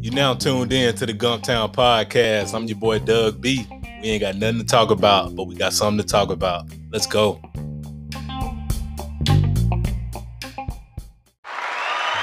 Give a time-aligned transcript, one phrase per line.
[0.00, 2.54] You now tuned in to the Gumptown Podcast.
[2.54, 3.66] I'm your boy Doug B.
[4.02, 6.64] We ain't got nothing to talk about, but we got something to talk about.
[6.90, 7.40] Let's go.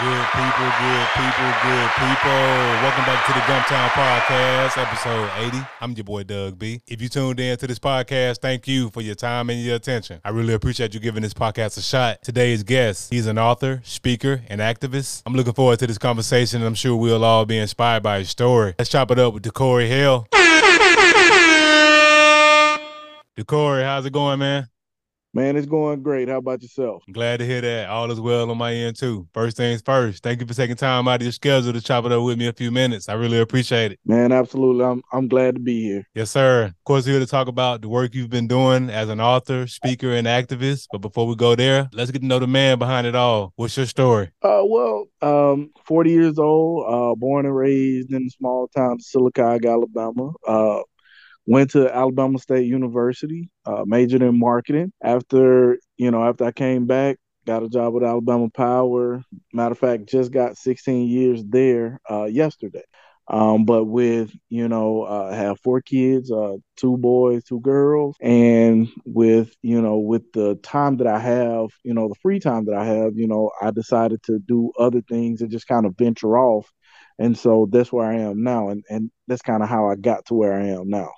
[0.08, 2.40] Good people, good people, good people.
[2.80, 5.58] Welcome back to the Gumptown Podcast, episode 80.
[5.82, 6.82] I'm your boy Doug B.
[6.88, 10.22] If you tuned in to this podcast, thank you for your time and your attention.
[10.24, 12.24] I really appreciate you giving this podcast a shot.
[12.24, 15.24] Today's guest, he's an author, speaker, and activist.
[15.26, 18.30] I'm looking forward to this conversation, and I'm sure we'll all be inspired by his
[18.30, 18.76] story.
[18.80, 20.26] Let's chop it up with DeCorey Hale.
[23.38, 24.70] DeCorey, how's it going, man?
[25.34, 26.30] Man, it's going great.
[26.30, 27.04] How about yourself?
[27.06, 27.90] I'm glad to hear that.
[27.90, 29.28] All is well on my end too.
[29.34, 30.24] First things first.
[30.24, 32.48] Thank you for taking time out of your schedule to chop it up with me
[32.48, 33.10] a few minutes.
[33.10, 34.00] I really appreciate it.
[34.06, 34.86] Man, absolutely.
[34.86, 36.08] I'm I'm glad to be here.
[36.16, 36.66] Yes, sir.
[36.66, 40.12] Of course, here to talk about the work you've been doing as an author, speaker,
[40.12, 40.88] and activist.
[40.92, 43.54] But before we go there, let's get to know the man behind it all.
[43.58, 44.32] What's your story?
[44.42, 49.66] Uh, well, um, 40 years old, uh, born and raised in the small town of
[49.66, 50.32] Alabama.
[50.48, 50.82] Uh,
[51.48, 54.94] went to Alabama State University, uh, majored in marketing.
[55.04, 57.18] After you know, after I came back,
[57.48, 59.24] got a job with Alabama Power.
[59.54, 62.84] Matter of fact, just got 16 years there uh, yesterday.
[63.30, 68.88] Um, but with you know, uh, have four kids, uh, two boys, two girls, and
[69.06, 72.76] with you know, with the time that I have, you know, the free time that
[72.76, 76.38] I have, you know, I decided to do other things and just kind of venture
[76.38, 76.72] off,
[77.20, 80.26] and so that's where I am now, and and that's kind of how I got
[80.28, 81.10] to where I am now.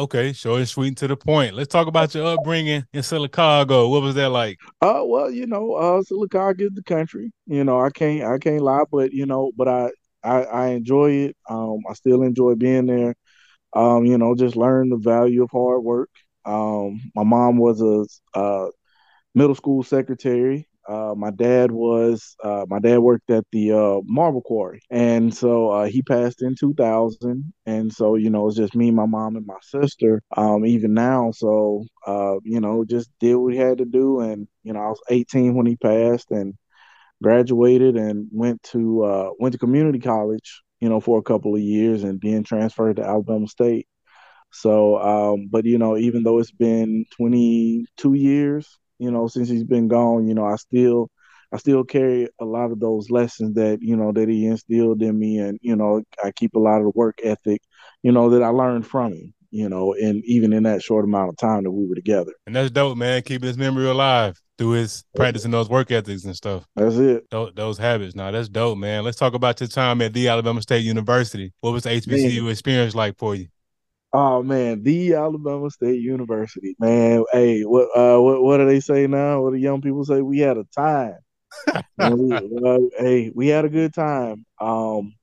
[0.00, 1.54] Okay, short and sweet and to the point.
[1.54, 3.90] Let's talk about your upbringing in Sylacauga.
[3.90, 4.58] What was that like?
[4.80, 7.30] Uh, well, you know, uh, Sylacauga is the country.
[7.44, 9.90] You know, I can't, I can't lie, but you know, but I,
[10.24, 11.36] I, I enjoy it.
[11.50, 13.14] Um, I still enjoy being there.
[13.74, 16.08] Um, you know, just learn the value of hard work.
[16.46, 18.06] Um, my mom was a,
[18.40, 18.70] a
[19.34, 20.66] middle school secretary.
[20.90, 25.70] Uh, my dad was uh, my dad worked at the uh, marble quarry, and so
[25.70, 27.52] uh, he passed in 2000.
[27.66, 30.20] And so you know, it's just me, my mom, and my sister.
[30.36, 34.20] Um, even now, so uh, you know, just did what we had to do.
[34.20, 36.54] And you know, I was 18 when he passed, and
[37.22, 40.62] graduated and went to went to community college.
[40.80, 43.86] You know, for a couple of years, and then transferred to Alabama State.
[44.52, 49.64] So, um, but you know, even though it's been 22 years you know, since he's
[49.64, 51.10] been gone, you know, I still
[51.52, 55.18] I still carry a lot of those lessons that, you know, that he instilled in
[55.18, 57.62] me and, you know, I keep a lot of the work ethic,
[58.04, 61.30] you know, that I learned from him, you know, and even in that short amount
[61.30, 62.32] of time that we were together.
[62.46, 66.36] And that's dope, man, keeping his memory alive through his practicing those work ethics and
[66.36, 66.68] stuff.
[66.76, 67.28] That's it.
[67.30, 68.14] Those, those habits.
[68.14, 69.02] Now that's dope, man.
[69.02, 71.52] Let's talk about your time at the Alabama State University.
[71.62, 72.50] What was the HBCU man.
[72.50, 73.48] experience like for you?
[74.12, 77.24] Oh man, the Alabama State University, man.
[77.32, 79.42] Hey, what uh, what what do they say now?
[79.42, 80.20] What do young people say?
[80.20, 81.16] We had a time.
[81.96, 84.44] we, uh, hey, we had a good time.
[84.60, 85.14] Um,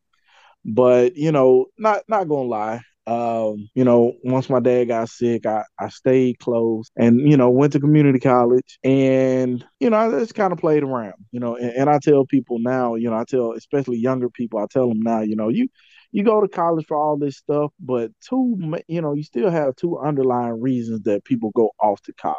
[0.65, 2.81] but you know, not not gonna lie.
[3.07, 7.49] Um, you know, once my dad got sick, I, I stayed close and, you know,
[7.49, 11.55] went to community college and, you know, I just kind of played around, you know,
[11.55, 14.89] and, and I tell people now, you know, I tell especially younger people, I tell
[14.89, 15.69] them now, you know, you
[16.11, 18.57] you go to college for all this stuff, but two,
[18.87, 22.37] you know, you still have two underlying reasons that people go off to college.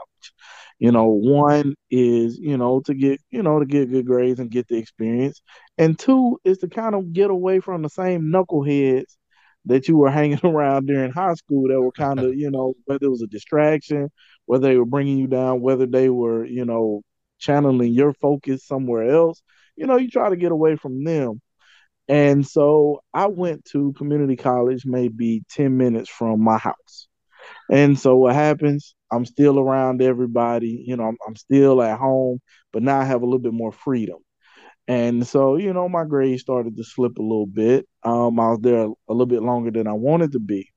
[0.78, 4.50] You know, one is, you know, to get, you know, to get good grades and
[4.50, 5.42] get the experience.
[5.76, 9.16] And two is to kind of get away from the same knuckleheads
[9.66, 13.06] that you were hanging around during high school that were kind of, you know, whether
[13.06, 14.08] it was a distraction,
[14.46, 17.02] whether they were bringing you down, whether they were, you know,
[17.38, 19.42] channeling your focus somewhere else.
[19.76, 21.40] You know, you try to get away from them.
[22.08, 27.08] And so I went to community college maybe 10 minutes from my house.
[27.70, 28.94] And so what happens?
[29.12, 32.40] I'm still around everybody, you know, I'm, I'm still at home,
[32.72, 34.18] but now I have a little bit more freedom.
[34.88, 37.86] And so, you know, my grades started to slip a little bit.
[38.04, 40.70] Um, I was there a, a little bit longer than I wanted to be.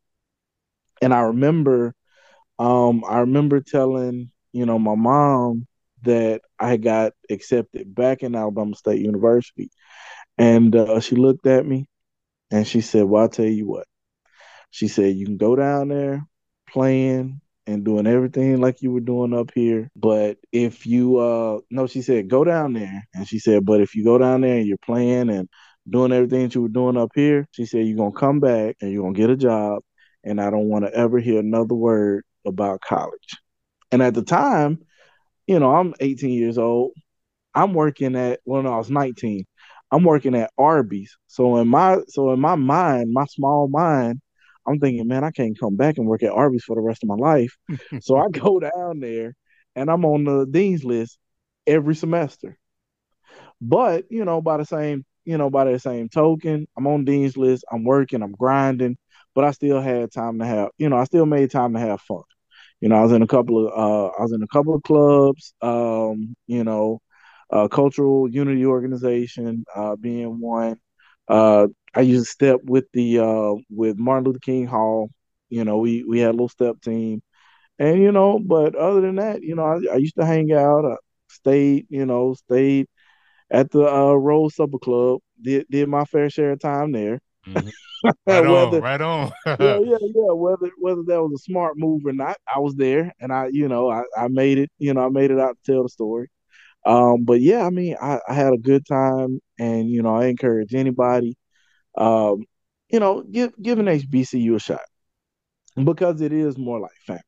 [1.01, 1.93] And I remember,
[2.59, 5.67] um, I remember telling, you know, my mom
[6.03, 9.71] that I got accepted back in Alabama State University.
[10.37, 11.87] And uh, she looked at me
[12.51, 13.87] and she said, Well, I'll tell you what.
[14.71, 16.25] She said, You can go down there
[16.69, 19.89] playing and doing everything like you were doing up here.
[19.95, 23.07] But if you, uh, no, she said, Go down there.
[23.13, 25.49] And she said, But if you go down there and you're playing and
[25.89, 28.77] doing everything that you were doing up here, she said, You're going to come back
[28.81, 29.83] and you're going to get a job.
[30.23, 33.37] And I don't want to ever hear another word about college.
[33.91, 34.79] And at the time,
[35.47, 36.93] you know, I'm 18 years old.
[37.53, 39.45] I'm working at, well, no, I was 19.
[39.91, 41.17] I'm working at Arby's.
[41.27, 44.21] So in my so in my mind, my small mind,
[44.67, 47.09] I'm thinking, man, I can't come back and work at Arby's for the rest of
[47.09, 47.55] my life.
[48.01, 49.35] so I go down there
[49.75, 51.17] and I'm on the dean's list
[51.67, 52.57] every semester.
[53.61, 57.37] But you know, by the same you know by the same token, I'm on Dean's
[57.37, 57.65] list.
[57.71, 58.23] I'm working.
[58.23, 58.97] I'm grinding,
[59.35, 62.01] but I still had time to have you know I still made time to have
[62.01, 62.23] fun.
[62.81, 64.83] You know, I was in a couple of uh, I was in a couple of
[64.83, 65.53] clubs.
[65.61, 67.01] Um, you know,
[67.51, 70.77] uh, cultural unity organization uh, being one.
[71.27, 75.09] Uh, I used to step with the uh, with Martin Luther King Hall.
[75.49, 77.21] You know, we we had a little step team,
[77.77, 80.85] and you know, but other than that, you know, I, I used to hang out.
[80.85, 80.95] I
[81.27, 82.87] stayed, you know, stayed
[83.49, 85.19] at the uh, Rose Supper Club.
[85.41, 87.19] Did did my fair share of time there.
[87.47, 87.69] Mm-hmm.
[88.25, 89.31] Right whether, on, right on.
[89.45, 90.33] yeah, yeah, yeah.
[90.33, 93.67] Whether whether that was a smart move or not, I was there, and I, you
[93.67, 94.71] know, I, I made it.
[94.79, 96.27] You know, I made it out to tell the story.
[96.85, 100.27] Um, but yeah, I mean, I, I had a good time, and you know, I
[100.27, 101.37] encourage anybody,
[101.97, 102.45] um,
[102.89, 104.81] you know, give give an HBCU a shot
[105.83, 107.21] because it is more like family.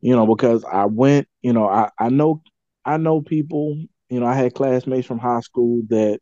[0.00, 2.42] You know, because I went, you know, I I know
[2.84, 3.82] I know people.
[4.10, 6.20] You know, I had classmates from high school that,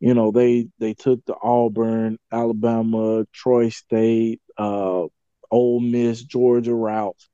[0.00, 5.04] you know, they they took the Auburn, Alabama, Troy State, uh,
[5.50, 7.28] Ole Miss, Georgia routes,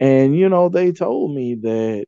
[0.00, 2.06] and you know, they told me that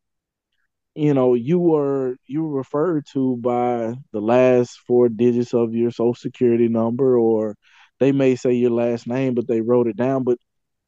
[0.95, 5.91] you know, you were you were referred to by the last four digits of your
[5.91, 7.57] social security number, or
[8.01, 10.39] they may say your last name, but they wrote it down, but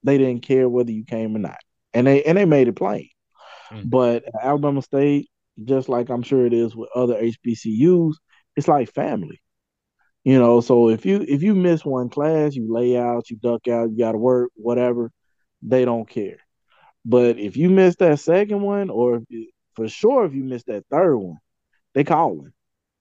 [0.03, 1.59] they didn't care whether you came or not,
[1.95, 3.09] and they and they made it plain.
[3.71, 3.91] Mm.
[3.91, 5.31] But Alabama State,
[5.65, 8.15] just like I'm sure it is with other HBCUs,
[8.57, 9.41] it's like family.
[10.25, 13.69] You know, so if you if you miss one class, you lay out, you duck
[13.69, 15.11] out, you got to work, whatever,
[15.63, 16.39] they don't care.
[17.05, 19.23] But if you miss that second one, or
[19.75, 21.39] for sure if you miss that third one,
[21.95, 22.53] they calling.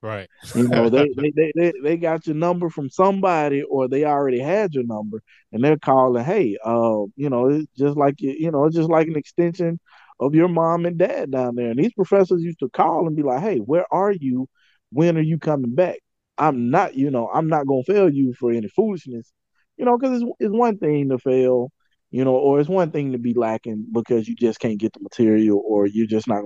[0.02, 0.28] Right.
[0.56, 4.40] you know, they, they, they, they, they got your number from somebody or they already
[4.40, 5.22] had your number
[5.52, 8.90] and they're calling, hey, uh, you know, it's just like you, you know, it's just
[8.90, 9.80] like an extension
[10.20, 11.72] of your mom and dad down there.
[11.72, 14.48] And these professors used to call and be like, hey, where are you?
[14.92, 16.00] When are you coming back?
[16.38, 19.32] I'm not, you know, I'm not gonna fail you for any foolishness.
[19.78, 21.72] You know, because it's, it's one thing to fail
[22.12, 25.00] you know, or it's one thing to be lacking because you just can't get the
[25.02, 26.44] material or you're just not.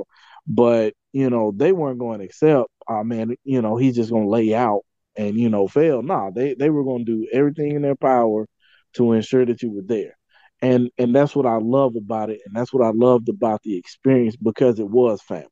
[0.48, 2.70] But you know, they weren't going to accept.
[2.88, 4.82] Oh man, you know, he's just going to lay out
[5.18, 6.02] and you know fail.
[6.04, 8.48] Nah, they they were going to do everything in their power
[8.96, 10.18] to ensure that you were there.
[10.62, 13.78] And and that's what I love about it, and that's what I loved about the
[13.78, 15.50] experience because it was family.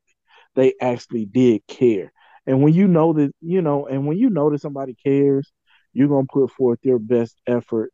[0.55, 2.11] They actually did care.
[2.45, 5.51] And when you know that, you know, and when you know that somebody cares,
[5.93, 7.91] you're gonna put forth your best effort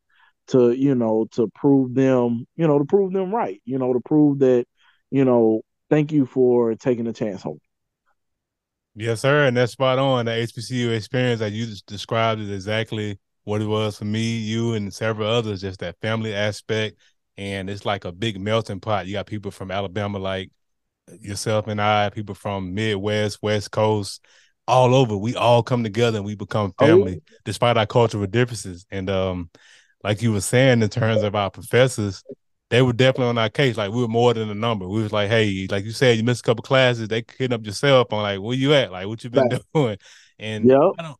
[0.49, 3.99] to you know to prove them you know to prove them right you know to
[4.01, 4.65] prove that
[5.11, 7.59] you know thank you for taking a chance home
[8.95, 10.25] yes sir and that's spot on.
[10.25, 14.73] The hbcu experience that you just described is exactly what it was for me you
[14.73, 16.97] and several others just that family aspect
[17.37, 19.07] and it's like a big melting pot.
[19.07, 20.51] You got people from alabama like
[21.21, 24.21] yourself and i people from midwest west coast
[24.69, 25.17] all over.
[25.17, 27.35] We all come together and we become oh, family oh.
[27.43, 29.49] despite our cultural differences and um
[30.03, 32.23] like you were saying in terms of our professors,
[32.69, 33.77] they were definitely on our case.
[33.77, 34.87] Like we were more than a number.
[34.87, 37.07] We was like, hey, like you said, you missed a couple classes.
[37.07, 38.91] They hitting up yourself on like, where you at?
[38.91, 39.61] Like, what you been right.
[39.73, 39.97] doing?
[40.37, 41.15] And yep.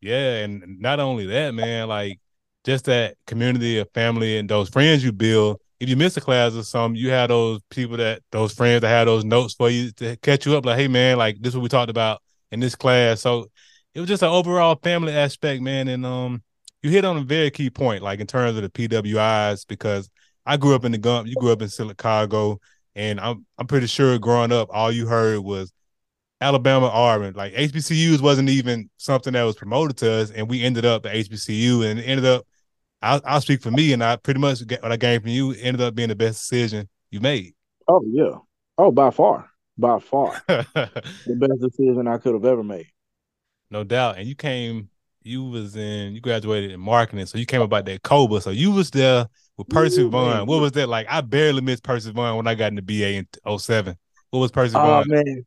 [0.00, 2.18] yeah, and not only that, man, like
[2.64, 5.60] just that community of family and those friends you build.
[5.78, 8.88] If you miss a class or something, you have those people that those friends that
[8.88, 10.66] have those notes for you to catch you up.
[10.66, 12.20] Like, hey, man, like this is what we talked about
[12.50, 13.20] in this class.
[13.20, 13.46] So
[13.94, 15.86] it was just an overall family aspect, man.
[15.86, 16.42] And um,
[16.82, 20.08] you hit on a very key point, like in terms of the PWIs, because
[20.46, 22.58] I grew up in the Gump, you grew up in Chicago,
[22.94, 25.72] and I'm I'm pretty sure growing up, all you heard was
[26.40, 27.34] Alabama, Auburn.
[27.34, 31.14] Like HBCUs wasn't even something that was promoted to us, and we ended up at
[31.14, 32.44] HBCU, and ended up.
[33.00, 35.52] I'll, I'll speak for me, and I pretty much get what I gained from you
[35.52, 37.54] ended up being the best decision you made.
[37.86, 38.38] Oh yeah,
[38.76, 42.88] oh by far, by far, the best decision I could have ever made.
[43.70, 44.88] No doubt, and you came
[45.28, 48.40] you was in you graduated in marketing, so you came about that COBA.
[48.40, 50.46] So you was there with Percy Ooh, Vaughn.
[50.46, 51.06] What was that like?
[51.08, 53.96] I barely missed Percy Vaughn when I got in the BA in 07.
[54.30, 55.04] What was Percy oh, Vaughn?
[55.08, 55.46] Oh man.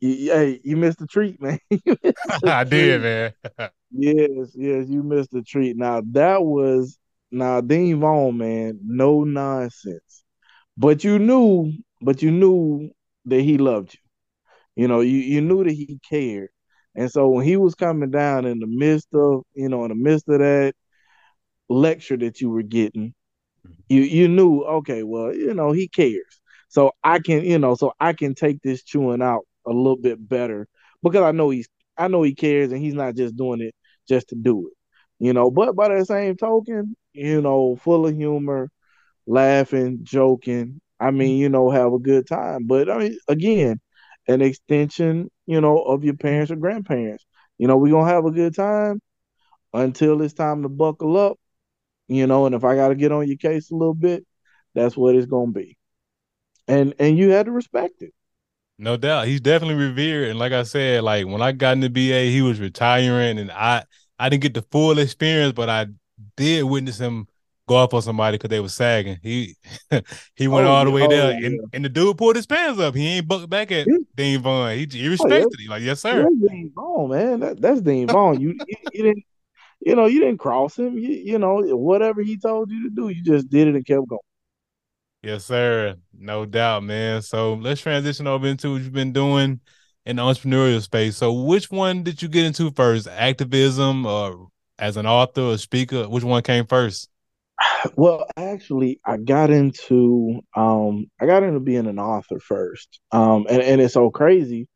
[0.00, 1.58] You, hey, you missed the treat, man.
[2.44, 3.32] I did, man.
[3.92, 5.76] yes, yes, you missed the treat.
[5.76, 6.98] Now that was
[7.30, 10.24] now Dean Vaughn, man, no nonsense.
[10.76, 12.90] But you knew, but you knew
[13.26, 14.00] that he loved you.
[14.74, 16.48] You know, you, you knew that he cared.
[16.94, 19.94] And so when he was coming down in the midst of, you know, in the
[19.94, 20.74] midst of that
[21.68, 23.14] lecture that you were getting,
[23.66, 23.72] mm-hmm.
[23.88, 26.40] you you knew, okay, well, you know, he cares.
[26.68, 30.26] So I can, you know, so I can take this chewing out a little bit
[30.28, 30.66] better
[31.02, 33.74] because I know he's I know he cares and he's not just doing it
[34.08, 34.74] just to do it.
[35.18, 38.70] You know, but by the same token, you know, full of humor,
[39.26, 40.80] laughing, joking.
[40.98, 42.66] I mean, you know, have a good time.
[42.66, 43.80] But I mean, again,
[44.28, 47.24] an extension, you know, of your parents or grandparents.
[47.58, 49.00] You know, we're gonna have a good time
[49.72, 51.38] until it's time to buckle up,
[52.08, 54.26] you know, and if I gotta get on your case a little bit,
[54.74, 55.76] that's what it's gonna be.
[56.68, 58.12] And and you had to respect it.
[58.78, 59.26] No doubt.
[59.26, 60.28] He's definitely revered.
[60.28, 63.84] And like I said, like when I got into BA, he was retiring and I
[64.18, 65.86] I didn't get the full experience, but I
[66.36, 67.26] did witness him
[67.72, 69.18] go up on somebody because they were sagging.
[69.22, 69.56] He
[70.36, 71.46] he went oh, all the way oh, there, yeah.
[71.46, 72.94] and, and the dude pulled his pants up.
[72.94, 73.86] He ain't bucked back at.
[74.14, 74.76] Dean Vaughn.
[74.76, 75.70] He, he respected oh, yeah.
[75.70, 76.22] like, yes, sir.
[76.22, 77.40] That's Dean Vaughn, man.
[77.40, 78.40] That, that's Dean Vaughn.
[78.40, 79.24] you, you, you didn't
[79.84, 80.96] you know, you didn't cross him.
[80.96, 84.08] You, you know, whatever he told you to do, you just did it and kept
[84.08, 84.20] going.
[85.22, 85.96] Yes, sir.
[86.16, 87.22] No doubt, man.
[87.22, 89.60] So let's transition over into what you've been doing
[90.04, 91.16] in the entrepreneurial space.
[91.16, 93.08] So which one did you get into first?
[93.08, 94.48] Activism or
[94.78, 96.08] as an author or speaker?
[96.08, 97.08] Which one came first?
[97.96, 103.00] Well, actually, I got into um I got into being an author first.
[103.12, 104.68] Um and, and it's so crazy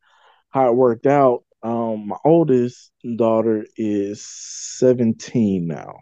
[0.51, 1.43] how it worked out.
[1.63, 5.95] Um my oldest daughter is 17 now.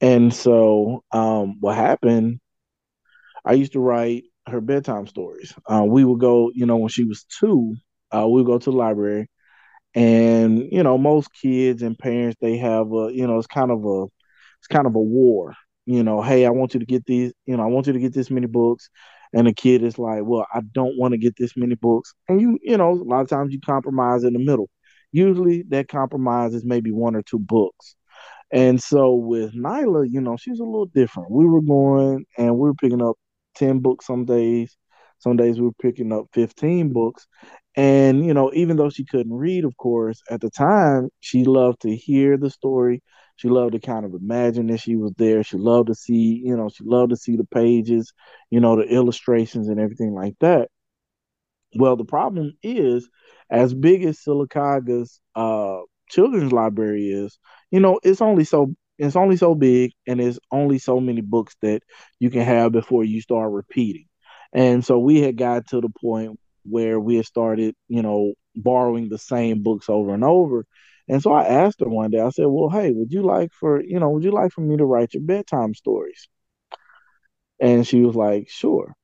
[0.00, 2.40] And so um what happened
[3.44, 5.54] I used to write her bedtime stories.
[5.70, 7.74] Uh, we would go, you know, when she was two,
[8.14, 9.28] uh, we would go to the library,
[9.94, 13.84] and you know, most kids and parents they have a, you know, it's kind of
[13.84, 14.06] a,
[14.70, 15.54] kind of a war.
[15.86, 17.98] You know, hey, I want you to get these, you know, I want you to
[17.98, 18.90] get this many books,
[19.32, 22.40] and the kid is like, well, I don't want to get this many books, and
[22.40, 24.68] you, you know, a lot of times you compromise in the middle.
[25.12, 27.96] Usually, that compromise is maybe one or two books.
[28.50, 31.30] And so with Nyla, you know, she's a little different.
[31.30, 33.16] We were going and we were picking up
[33.56, 34.76] 10 books some days.
[35.18, 37.26] Some days we were picking up 15 books.
[37.76, 41.82] And, you know, even though she couldn't read, of course, at the time, she loved
[41.82, 43.02] to hear the story.
[43.38, 45.44] She loved to kind of imagine that she was there.
[45.44, 48.12] She loved to see, you know, she loved to see the pages,
[48.50, 50.70] you know, the illustrations and everything like that.
[51.76, 53.08] Well, the problem is,
[53.50, 57.38] as big as Sylacauga's uh, children's library is,
[57.70, 61.56] you know, it's only so it's only so big and there's only so many books
[61.62, 61.82] that
[62.18, 64.06] you can have before you start repeating.
[64.52, 69.08] And so we had got to the point where we had started, you know, borrowing
[69.08, 70.66] the same books over and over.
[71.08, 73.82] And so I asked her one day, I said, Well, hey, would you like for,
[73.82, 76.28] you know, would you like for me to write your bedtime stories?
[77.60, 78.94] And she was like, Sure.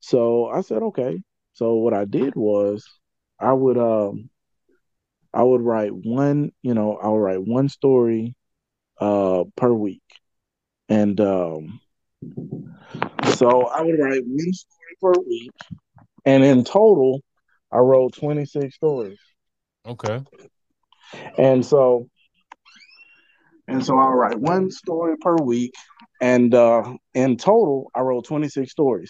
[0.00, 1.22] So I said, Okay.
[1.54, 2.84] So what I did was
[3.38, 4.30] I would um
[5.32, 8.34] I would write one, you know, I would write one story
[9.00, 10.02] uh, per week.
[10.88, 11.80] And um,
[13.36, 15.52] so I would write one story per week.
[16.24, 17.20] And in total,
[17.72, 19.18] I wrote 26 stories.
[19.86, 20.22] Okay.
[21.38, 22.08] And so
[23.68, 25.72] and so I'll write one story per week.
[26.20, 29.08] And uh, in total, I wrote 26 stories.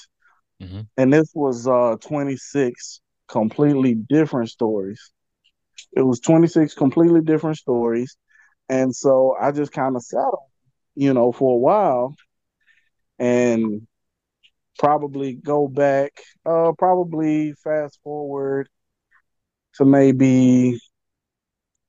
[0.62, 0.80] Mm-hmm.
[0.96, 5.12] And this was uh, 26 completely different stories.
[5.92, 8.16] It was 26 completely different stories.
[8.68, 10.50] And so I just kind of settled,
[10.94, 12.14] you know, for a while
[13.18, 13.86] and
[14.78, 16.12] probably go back,
[16.46, 18.68] uh, probably fast forward
[19.74, 20.78] to maybe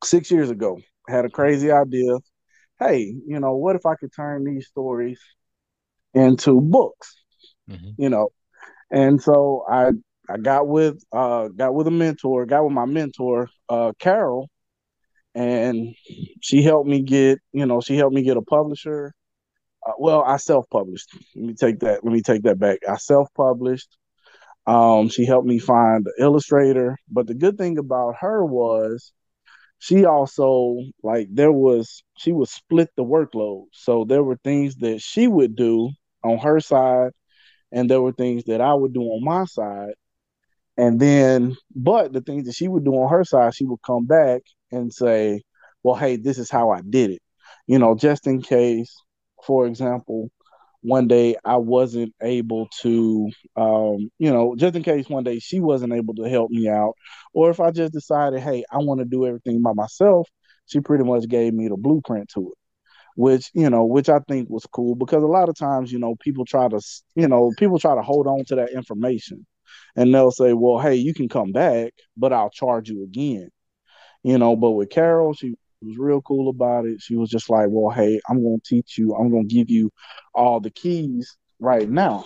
[0.03, 0.79] six years ago.
[1.07, 2.17] Had a crazy idea.
[2.79, 5.19] Hey, you know, what if I could turn these stories
[6.13, 7.15] into books?
[7.69, 8.01] Mm-hmm.
[8.01, 8.29] You know,
[8.91, 9.91] and so I
[10.29, 14.49] I got with uh got with a mentor, got with my mentor, uh Carol,
[15.33, 15.95] and
[16.41, 19.13] she helped me get you know she helped me get a publisher
[19.87, 23.97] uh, well i self-published let me take that let me take that back i self-published
[24.67, 29.11] um, she helped me find the illustrator but the good thing about her was
[29.81, 35.01] she also like there was she would split the workload so there were things that
[35.01, 35.91] she would do
[36.23, 37.11] on her side
[37.71, 39.93] and there were things that i would do on my side
[40.77, 44.05] and then, but the things that she would do on her side, she would come
[44.05, 45.43] back and say,
[45.83, 47.21] well, hey, this is how I did it.
[47.67, 48.95] You know, just in case,
[49.45, 50.31] for example,
[50.81, 55.59] one day I wasn't able to, um, you know, just in case one day she
[55.59, 56.93] wasn't able to help me out,
[57.33, 60.27] or if I just decided, hey, I want to do everything by myself,
[60.67, 62.57] she pretty much gave me the blueprint to it
[63.15, 66.15] which you know which i think was cool because a lot of times you know
[66.21, 66.79] people try to
[67.15, 69.45] you know people try to hold on to that information
[69.95, 73.49] and they'll say, "Well, hey, you can come back, but I'll charge you again."
[74.23, 77.01] You know, but with Carol, she was real cool about it.
[77.01, 79.15] She was just like, "Well, hey, I'm going to teach you.
[79.15, 79.91] I'm going to give you
[80.33, 82.25] all the keys right now."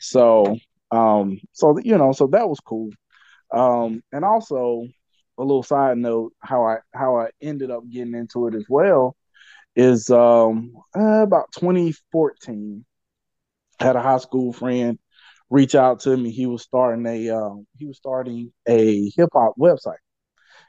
[0.00, 0.56] So,
[0.90, 2.90] um, so you know, so that was cool.
[3.52, 4.86] Um, and also
[5.38, 9.16] a little side note how I how I ended up getting into it as well
[9.76, 12.84] is um uh, about 2014
[13.78, 14.98] had a high school friend
[15.48, 16.30] reach out to me.
[16.30, 19.96] He was starting a um, he was starting a hip hop website,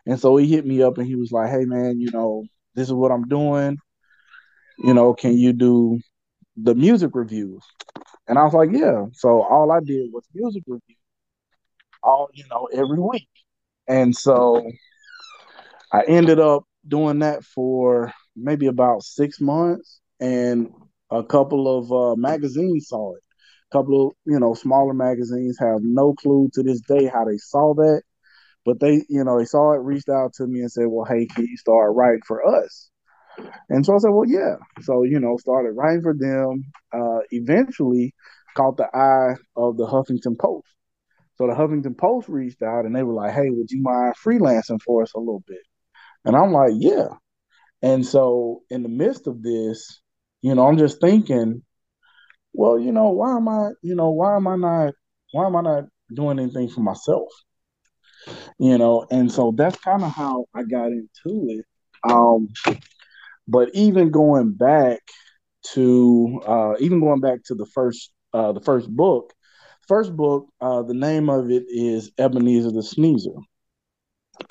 [0.06, 2.88] and so he hit me up and he was like, "Hey man, you know this
[2.88, 3.78] is what I'm doing.
[4.78, 6.00] You know, can you do
[6.58, 7.64] the music reviews?"
[8.28, 10.98] And I was like, "Yeah." So all I did was music reviews,
[12.04, 13.30] all you know, every week,
[13.88, 14.64] and so
[15.92, 20.70] I ended up doing that for maybe about six months, and
[21.12, 23.22] a couple of uh, magazines saw it
[23.72, 27.38] A couple of you know smaller magazines have no clue to this day how they
[27.38, 28.02] saw that
[28.66, 31.26] but they you know they saw it reached out to me and said well hey
[31.26, 32.90] can you start writing for us?
[33.70, 34.56] And so i said well yeah.
[34.82, 38.14] So you know started writing for them uh, eventually
[38.56, 40.68] caught the eye of the huffington post.
[41.38, 44.82] So the huffington post reached out and they were like hey would you mind freelancing
[44.82, 45.64] for us a little bit?
[46.26, 47.08] And i'm like yeah.
[47.82, 50.02] And so in the midst of this
[50.42, 51.64] you know i'm just thinking
[52.54, 54.94] well, you know, why am I, you know, why am I not,
[55.32, 57.30] why am I not doing anything for myself?
[58.60, 61.66] You know, and so that's kind of how I got into it.
[62.10, 62.50] Um,
[63.48, 65.00] but even going back
[65.74, 69.34] to, uh, even going back to the first, uh, the first book,
[69.88, 73.36] first book, uh, the name of it is Ebenezer the Sneezer,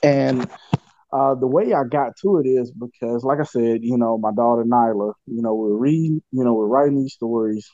[0.02, 0.48] and
[1.12, 4.32] uh, the way I got to it is because, like I said, you know, my
[4.32, 7.68] daughter Nyla, you know, we're reading, you know, we're writing these stories.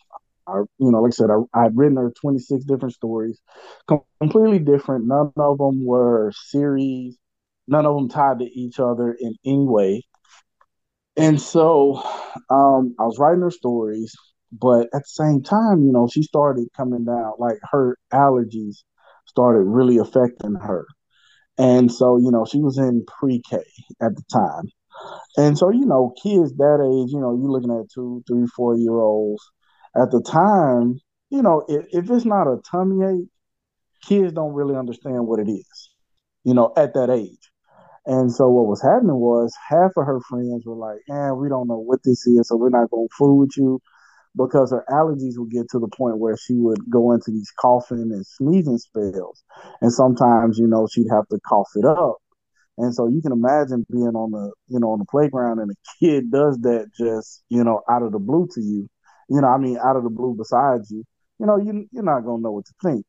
[0.46, 3.40] I, you know, like I said, I, I'd written her 26 different stories,
[4.20, 5.06] completely different.
[5.06, 7.16] None of them were series.
[7.68, 10.02] None of them tied to each other in any way.
[11.16, 11.96] And so
[12.50, 14.14] um, I was writing her stories,
[14.52, 18.76] but at the same time, you know, she started coming down, like her allergies
[19.26, 20.86] started really affecting her.
[21.58, 23.58] And so, you know, she was in pre K
[24.02, 24.64] at the time.
[25.36, 28.76] And so, you know, kids that age, you know, you're looking at two, three, four
[28.76, 29.42] year olds.
[29.96, 31.00] At the time,
[31.30, 33.28] you know, if, if it's not a tummy ache,
[34.06, 35.90] kids don't really understand what it is,
[36.44, 37.50] you know, at that age.
[38.06, 41.66] And so what was happening was half of her friends were like, "Yeah, we don't
[41.68, 43.80] know what this is, so we're not gonna fool with you,"
[44.36, 48.12] because her allergies would get to the point where she would go into these coughing
[48.12, 49.42] and sneezing spells,
[49.80, 52.18] and sometimes, you know, she'd have to cough it up.
[52.78, 55.74] And so you can imagine being on the, you know, on the playground and a
[55.98, 58.88] kid does that just, you know, out of the blue to you.
[59.28, 61.04] You know, I mean, out of the blue beside you.
[61.38, 63.04] You know, you you're not gonna know what to think.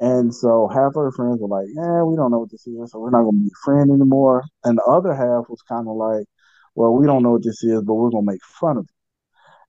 [0.00, 2.90] And so half of her friends were like, "Yeah, we don't know what this is,
[2.92, 6.26] so we're not gonna be friends anymore." And the other half was kind of like,
[6.74, 8.90] "Well, we don't know what this is, but we're gonna make fun of it."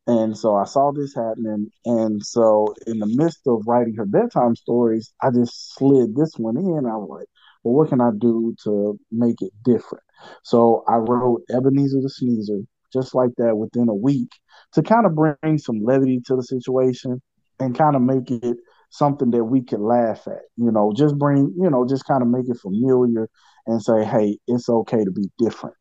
[0.07, 1.69] And so I saw this happening.
[1.85, 6.57] And so in the midst of writing her bedtime stories, I just slid this one
[6.57, 6.85] in.
[6.85, 7.27] I was like,
[7.63, 10.03] well, what can I do to make it different?
[10.43, 14.29] So I wrote Ebenezer the Sneezer just like that within a week
[14.73, 17.21] to kind of bring some levity to the situation
[17.59, 18.57] and kind of make it
[18.89, 20.41] something that we could laugh at.
[20.57, 23.29] You know, just bring, you know, just kind of make it familiar
[23.67, 25.75] and say, hey, it's okay to be different.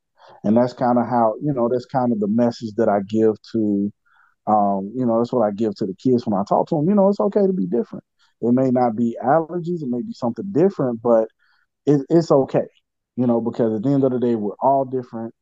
[0.45, 3.37] And that's kind of how, you know, that's kind of the message that I give
[3.53, 3.93] to,
[4.47, 6.89] um, you know, that's what I give to the kids when I talk to them.
[6.89, 8.05] You know, it's okay to be different.
[8.41, 11.29] It may not be allergies, it may be something different, but
[11.87, 12.67] it, it's okay,
[13.17, 15.35] you know, because at the end of the day, we're all different,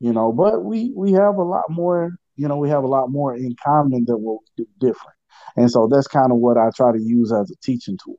[0.00, 3.10] you know, but we we have a lot more, you know, we have a lot
[3.10, 5.16] more in common that we do different.
[5.56, 8.18] And so that's kind of what I try to use as a teaching tool.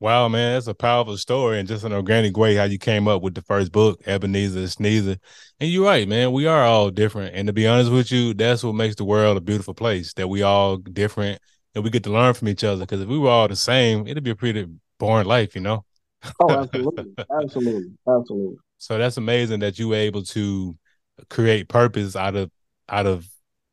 [0.00, 3.20] Wow, man, that's a powerful story and just an organic way how you came up
[3.20, 5.18] with the first book, Ebenezer Sneezer.
[5.60, 6.32] And you're right, man.
[6.32, 7.34] We are all different.
[7.34, 10.14] And to be honest with you, that's what makes the world a beautiful place.
[10.14, 11.38] That we all different
[11.74, 12.80] and we get to learn from each other.
[12.80, 14.66] Because if we were all the same, it'd be a pretty
[14.98, 15.84] boring life, you know.
[16.40, 18.56] Oh, absolutely, absolutely, absolutely.
[18.80, 20.74] So that's amazing that you were able to
[21.28, 22.50] create purpose out of
[22.88, 23.28] out of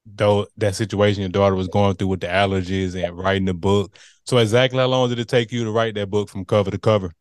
[0.06, 3.96] though that situation your daughter was going through with the allergies and writing the book.
[4.26, 6.78] So exactly how long did it take you to write that book from cover to
[6.78, 7.14] cover?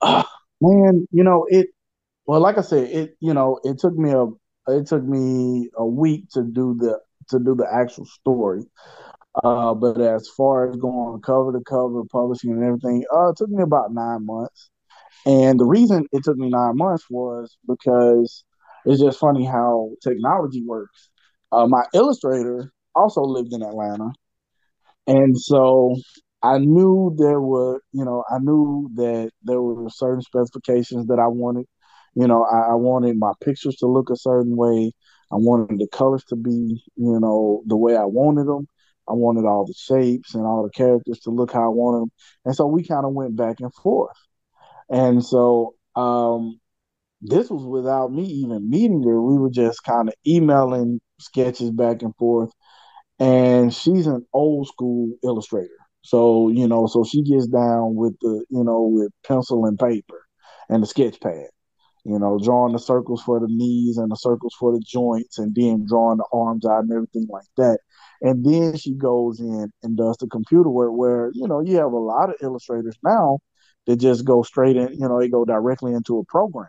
[0.00, 0.24] Uh,
[0.60, 1.68] man, you know it.
[2.26, 4.26] Well, like I said, it you know it took me a
[4.72, 8.64] it took me a week to do the to do the actual story.
[9.44, 13.48] Uh, but as far as going cover to cover, publishing and everything, uh, it took
[13.48, 14.70] me about nine months.
[15.26, 18.44] And the reason it took me nine months was because
[18.84, 21.10] it's just funny how technology works.
[21.52, 24.10] Uh, my illustrator also lived in Atlanta,
[25.06, 25.96] and so
[26.42, 31.28] I knew there were, you know, I knew that there were certain specifications that I
[31.28, 31.66] wanted.
[32.14, 34.92] You know, I, I wanted my pictures to look a certain way.
[35.32, 38.66] I wanted the colors to be, you know, the way I wanted them.
[39.08, 42.12] I wanted all the shapes and all the characters to look how I wanted them.
[42.44, 44.16] And so we kind of went back and forth.
[44.92, 46.60] And so um,
[47.22, 49.20] this was without me even meeting her.
[49.20, 52.52] We were just kind of emailing sketches back and forth.
[53.18, 55.68] And she's an old school illustrator.
[56.02, 60.26] So, you know, so she gets down with the, you know, with pencil and paper
[60.68, 61.48] and the sketch pad,
[62.04, 65.54] you know, drawing the circles for the knees and the circles for the joints and
[65.54, 67.78] then drawing the arms out and everything like that.
[68.20, 71.92] And then she goes in and does the computer work where, you know, you have
[71.92, 73.38] a lot of illustrators now
[73.86, 76.68] that just go straight in, you know, they go directly into a program.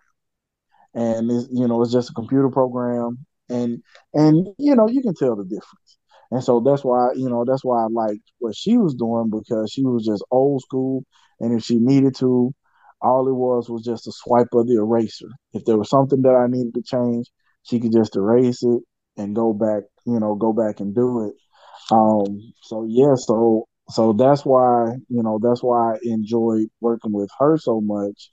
[0.93, 5.15] And it's, you know, it's just a computer program and and you know, you can
[5.15, 5.97] tell the difference.
[6.32, 9.71] And so that's why, you know, that's why I liked what she was doing because
[9.71, 11.04] she was just old school.
[11.39, 12.54] And if she needed to,
[13.02, 15.30] all it was was just a swipe of the eraser.
[15.54, 17.28] If there was something that I needed to change,
[17.63, 18.82] she could just erase it
[19.17, 21.36] and go back, you know, go back and do it.
[21.91, 27.29] Um, so yeah, so so that's why, you know, that's why I enjoyed working with
[27.39, 28.32] her so much.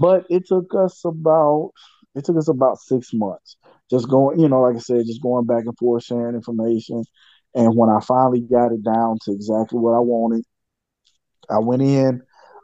[0.00, 1.72] But it took us about
[2.14, 3.56] it took us about six months.
[3.90, 7.04] Just going, you know, like I said, just going back and forth, sharing information.
[7.54, 10.44] And when I finally got it down to exactly what I wanted,
[11.50, 12.22] I went in.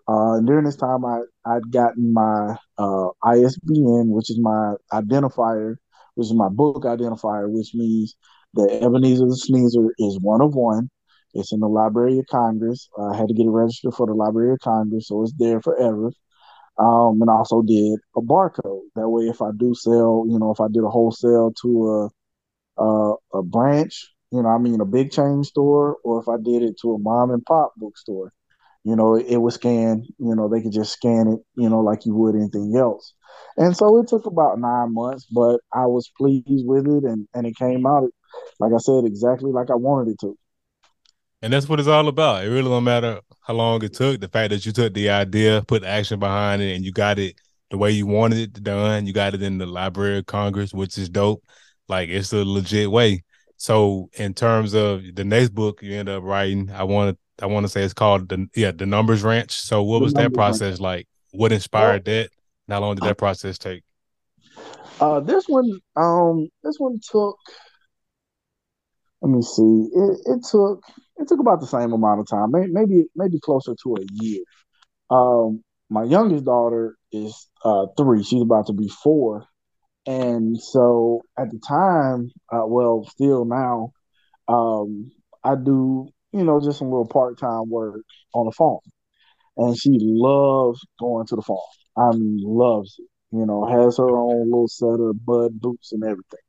[0.09, 5.77] Uh, and during this time, I I'd gotten my uh, ISBN, which is my identifier,
[6.15, 8.17] which is my book identifier, which means
[8.55, 10.91] that Ebenezer the Sneezer is one of one.
[11.35, 12.89] It's in the Library of Congress.
[12.99, 16.11] I had to get it registered for the Library of Congress, so it's there forever.
[16.79, 18.83] Um, and I also did a barcode.
[18.97, 22.11] That way, if I do sell, you know, if I did a wholesale to a
[22.83, 26.63] a, a branch, you know, I mean, a big chain store, or if I did
[26.63, 28.33] it to a mom and pop bookstore,
[28.85, 30.05] you know, it, it was scan.
[30.19, 33.15] You know, they could just scan it, you know, like you would anything else.
[33.57, 37.47] And so it took about nine months, but I was pleased with it, and and
[37.47, 38.09] it came out,
[38.61, 40.37] like I said, exactly like I wanted it to.
[41.45, 42.43] And that's what it's all about.
[42.43, 44.19] It really don't matter how long it took.
[44.19, 47.39] The fact that you took the idea, put action behind it, and you got it
[47.71, 49.07] the way you wanted it done.
[49.07, 51.45] You got it in the Library of Congress, which is dope.
[51.87, 53.25] Like it's a legit way.
[53.59, 57.47] So in terms of the next book you end up writing, I want to I
[57.47, 59.53] want to say it's called the yeah the Numbers Ranch.
[59.53, 61.07] So what was that process like?
[61.33, 62.31] What inspired that?
[62.71, 63.83] how long did that process take?
[64.99, 67.37] Uh, this one um this one took
[69.25, 69.89] let me see.
[69.95, 70.83] It, it took
[71.17, 74.43] it took about the same amount of time, maybe maybe closer to a year.
[75.11, 79.47] Um, my youngest daughter is uh, three; she's about to be four,
[80.07, 83.93] and so at the time, uh, well, still now,
[84.49, 85.11] um,
[85.45, 88.03] I do you know just some little part time work
[88.35, 88.81] on the farm,
[89.57, 91.61] and she loves going to the farm.
[91.97, 93.09] I mean, loves it.
[93.33, 96.41] You know, has her own little set of bud boots and everything.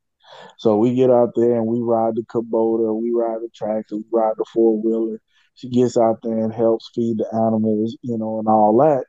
[0.58, 4.04] So we get out there and we ride the Kubota, we ride the tractor, we
[4.12, 5.20] ride the four wheeler.
[5.54, 9.04] She gets out there and helps feed the animals, you know, and all that.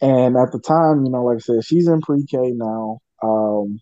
[0.00, 2.98] And at the time, you know, like I said, she's in pre-K now.
[3.22, 3.80] Um,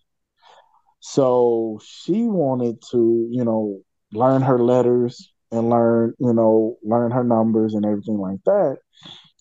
[0.99, 3.81] so she wanted to, you know,
[4.13, 8.77] learn her letters and learn, you know, learn her numbers and everything like that.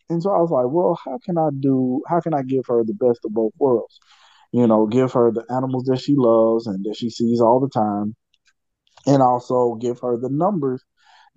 [0.09, 2.85] And so I was like, well, how can I do, how can I give her
[2.85, 3.99] the best of both worlds?
[4.53, 7.69] You know, give her the animals that she loves and that she sees all the
[7.69, 8.15] time,
[9.07, 10.83] and also give her the numbers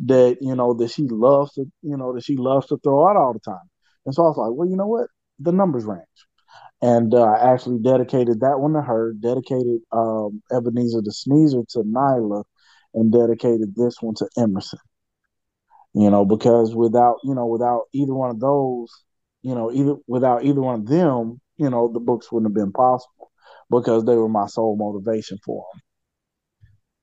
[0.05, 3.17] that you know that she loves to, you know, that she loves to throw out
[3.17, 3.69] all the time.
[4.05, 5.07] And so I was like, well, you know what,
[5.39, 6.05] the Numbers Ranch.
[6.81, 11.79] And uh, I actually dedicated that one to her, dedicated um, Ebenezer the Sneezer to
[11.79, 12.43] Nyla,
[12.93, 14.79] and dedicated this one to Emerson.
[15.93, 18.89] You know, because without, you know, without either one of those,
[19.41, 22.71] you know, either without either one of them, you know, the books wouldn't have been
[22.71, 23.31] possible
[23.69, 25.81] because they were my sole motivation for them.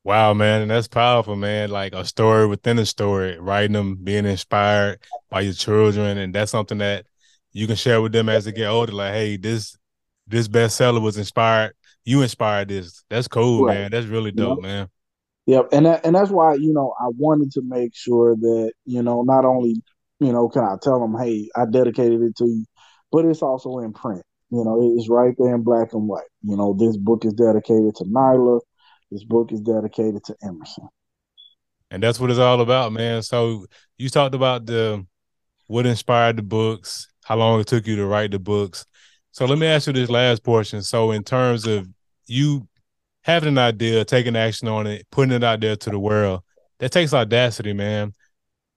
[0.02, 1.70] Wow, man, and that's powerful, man.
[1.70, 6.52] Like a story within a story, writing them, being inspired by your children, and that's
[6.52, 7.06] something that
[7.52, 8.92] you can share with them as they get older.
[8.92, 9.76] Like, hey, this
[10.26, 11.74] this bestseller was inspired.
[12.04, 13.02] You inspired this.
[13.10, 13.74] That's cool, right.
[13.74, 13.90] man.
[13.90, 14.62] That's really dope, yep.
[14.62, 14.88] man.
[15.46, 19.02] Yep, and that, and that's why you know I wanted to make sure that you
[19.02, 19.74] know not only
[20.20, 22.64] you know can I tell them, hey, I dedicated it to you,
[23.10, 24.22] but it's also in print.
[24.56, 26.24] You know, it's right there in black and white.
[26.42, 28.60] You know, this book is dedicated to Nyla.
[29.10, 30.88] This book is dedicated to Emerson.
[31.90, 33.22] And that's what it's all about, man.
[33.22, 33.66] So
[33.98, 35.06] you talked about the
[35.66, 38.86] what inspired the books, how long it took you to write the books.
[39.32, 40.80] So let me ask you this last portion.
[40.80, 41.86] So in terms of
[42.26, 42.66] you
[43.22, 46.40] having an idea, taking action on it, putting it out there to the world,
[46.78, 48.14] that takes audacity, man.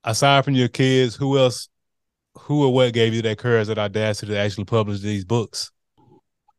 [0.03, 1.69] Aside from your kids, who else
[2.37, 5.71] who or what gave you that courage, that audacity to actually publish these books?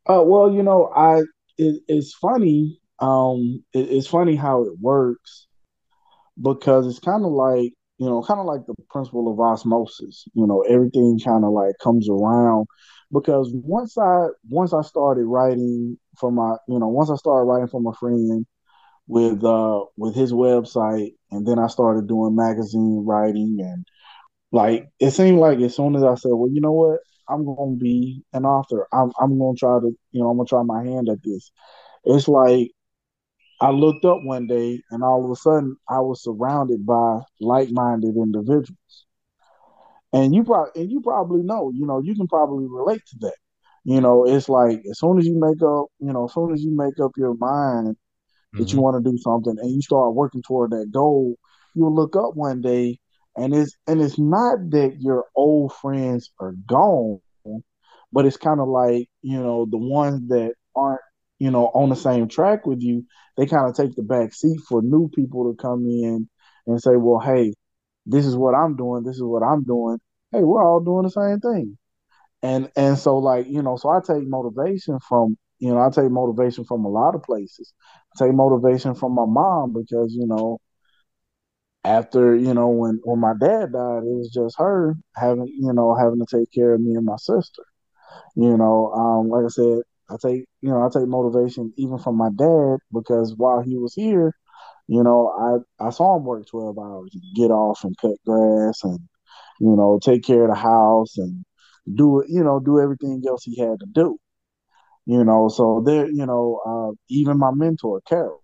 [0.08, 1.20] Uh, well, you know, I
[1.58, 2.80] it, it's funny.
[2.98, 5.46] Um, it, it's funny how it works
[6.40, 10.24] because it's kind of like you know, kind of like the principle of osmosis.
[10.32, 12.66] You know, everything kind of like comes around
[13.12, 17.68] because once I once I started writing for my you know once I started writing
[17.68, 18.46] for my friend
[19.06, 23.84] with uh with his website and then I started doing magazine writing and
[24.52, 27.76] like it seemed like as soon as I said, well, you know what, I'm gonna
[27.76, 28.86] be an author.
[28.92, 31.50] I'm I'm gonna try to, you know, I'm gonna try my hand at this.
[32.04, 32.70] It's like
[33.60, 38.16] I looked up one day and all of a sudden I was surrounded by like-minded
[38.16, 39.06] individuals.
[40.12, 43.36] And you probably and you probably know, you know, you can probably relate to that.
[43.84, 46.62] You know, it's like as soon as you make up, you know, as soon as
[46.62, 47.96] you make up your mind
[48.54, 48.76] that mm-hmm.
[48.76, 51.36] you want to do something and you start working toward that goal,
[51.74, 52.98] you'll look up one day
[53.36, 57.20] and it's and it's not that your old friends are gone,
[58.12, 61.00] but it's kind of like, you know, the ones that aren't,
[61.38, 63.04] you know, on the same track with you,
[63.36, 66.28] they kind of take the back seat for new people to come in
[66.66, 67.54] and say, well, hey,
[68.06, 69.98] this is what I'm doing, this is what I'm doing.
[70.32, 71.78] Hey, we're all doing the same thing.
[72.42, 76.10] And and so like, you know, so I take motivation from, you know, I take
[76.10, 77.72] motivation from a lot of places.
[78.16, 80.58] I take motivation from my mom because, you know,
[81.84, 85.94] after, you know, when when my dad died, it was just her having, you know,
[85.94, 87.62] having to take care of me and my sister.
[88.36, 89.78] You know, um, like I said,
[90.10, 93.94] I take, you know, I take motivation even from my dad because while he was
[93.94, 94.32] here,
[94.88, 99.00] you know, I, I saw him work 12 hours, get off and cut grass and,
[99.60, 101.44] you know, take care of the house and
[101.94, 104.18] do you know, do everything else he had to do.
[105.06, 108.40] You know, so there, you know, uh, even my mentor, Carol,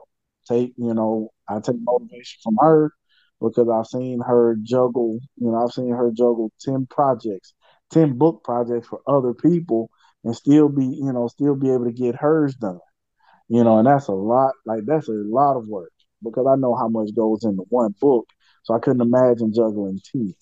[0.49, 2.93] take, you know, I take motivation from her
[3.41, 7.55] because I've seen her juggle, you know, I've seen her juggle 10 projects,
[7.91, 9.91] 10 book projects for other people
[10.25, 12.81] and still be, you know, still be able to get hers done.
[13.49, 16.75] You know, and that's a lot, like that's a lot of work because I know
[16.75, 18.27] how much goes into one book.
[18.65, 20.35] So I couldn't imagine juggling two.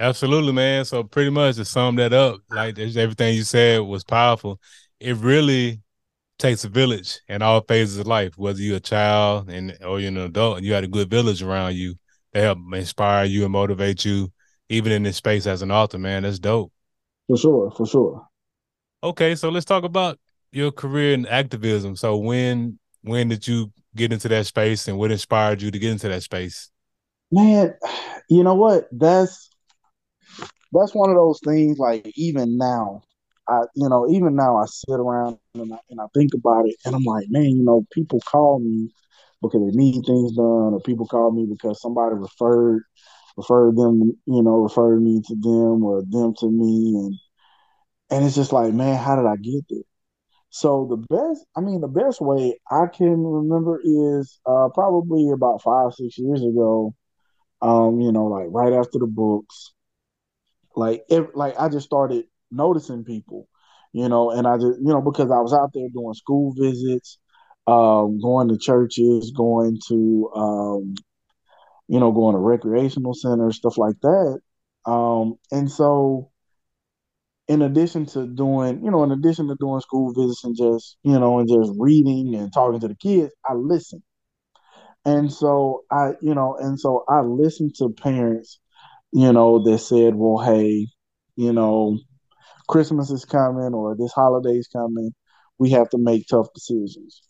[0.00, 0.84] Absolutely, man.
[0.84, 4.60] So pretty much to sum that up, like everything you said was powerful.
[5.00, 5.80] It really
[6.38, 10.08] takes a village in all phases of life, whether you're a child and or you're
[10.08, 11.94] an adult and you had a good village around you
[12.32, 14.30] they help inspire you and motivate you,
[14.68, 16.22] even in this space as an author, man.
[16.22, 16.72] That's dope.
[17.26, 18.26] For sure, for sure.
[19.02, 20.18] Okay, so let's talk about
[20.52, 21.96] your career in activism.
[21.96, 25.92] So when when did you get into that space and what inspired you to get
[25.92, 26.70] into that space?
[27.30, 27.74] Man,
[28.28, 28.88] you know what?
[28.92, 29.50] That's
[30.72, 33.02] that's one of those things like even now,
[33.48, 36.76] I you know, even now I sit around and I, and I think about it
[36.84, 38.90] and I'm like, man, you know, people call me
[39.42, 42.82] because they need things done or people call me because somebody referred
[43.36, 47.14] referred them, you know, referred me to them or them to me and
[48.10, 49.82] and it's just like, man, how did I get there?
[50.50, 55.62] So the best, I mean, the best way I can remember is uh, probably about
[55.62, 56.94] five, six years ago.
[57.60, 59.72] Um, you know, like right after the books,
[60.76, 63.48] like if, like I just started noticing people,
[63.92, 67.18] you know, and I just, you know, because I was out there doing school visits,
[67.66, 70.94] um, going to churches, going to, um,
[71.88, 74.40] you know, going to recreational centers, stuff like that.
[74.86, 76.30] Um, and so
[77.48, 81.18] in addition to doing, you know, in addition to doing school visits and just, you
[81.18, 84.02] know, and just reading and talking to the kids, I listen.
[85.04, 88.60] And so I, you know, and so I listened to parents,
[89.12, 90.88] you know, that said, well, hey,
[91.36, 91.98] you know,
[92.68, 95.12] Christmas is coming or this holiday is coming.
[95.58, 97.22] We have to make tough decisions.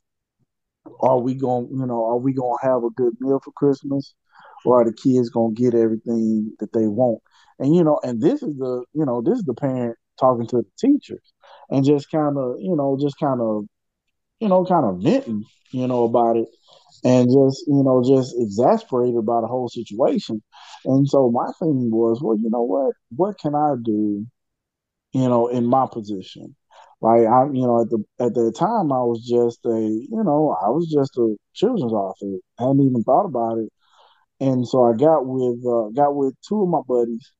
[1.01, 4.15] Are we going, you know, are we going to have a good meal for Christmas?
[4.65, 7.21] Or are the kids going to get everything that they want?
[7.59, 10.57] And, you know, and this is the, you know, this is the parent talking to
[10.57, 11.33] the teachers
[11.71, 13.65] and just kind of, you know, just kind of,
[14.41, 16.49] you know, kind of venting, you know, about it
[17.05, 20.43] and just, you know, just exasperated by the whole situation.
[20.85, 22.95] And so my thing was, well, you know what?
[23.15, 24.27] What can I do,
[25.19, 26.55] you know, in my position?
[27.01, 30.57] Like I, you know, at the at the time I was just a, you know,
[30.63, 32.39] I was just a children's author.
[32.59, 33.71] I hadn't even thought about it.
[34.41, 37.33] And so I got with uh, got with two of my buddies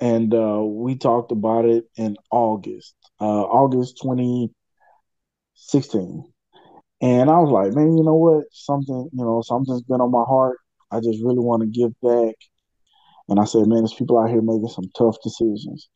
[0.00, 6.24] and uh, we talked about it in August, uh, August 2016.
[7.00, 8.44] And I was like, man, you know what?
[8.52, 10.58] Something, you know, something's been on my heart.
[10.90, 12.34] I just really want to give back.
[13.28, 15.88] And I said, man, there's people out here making some tough decisions.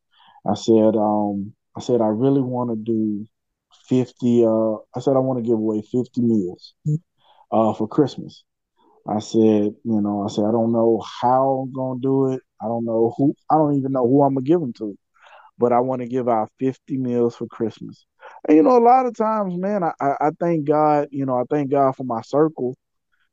[0.47, 3.27] I said, um, I said, I really want to do
[3.89, 6.75] 50, uh, I said, I want to give away 50 meals
[7.53, 8.45] uh, for Christmas.
[9.09, 12.43] I said, you know, I said, I don't know how I'm going to do it.
[12.63, 13.35] I don't know who.
[13.51, 14.97] I don't even know who I'm gonna give them to,
[15.59, 18.05] but I want to give out 50 meals for Christmas.
[18.47, 21.09] And you know, a lot of times, man, I, I thank God.
[21.11, 22.77] You know, I thank God for my circle.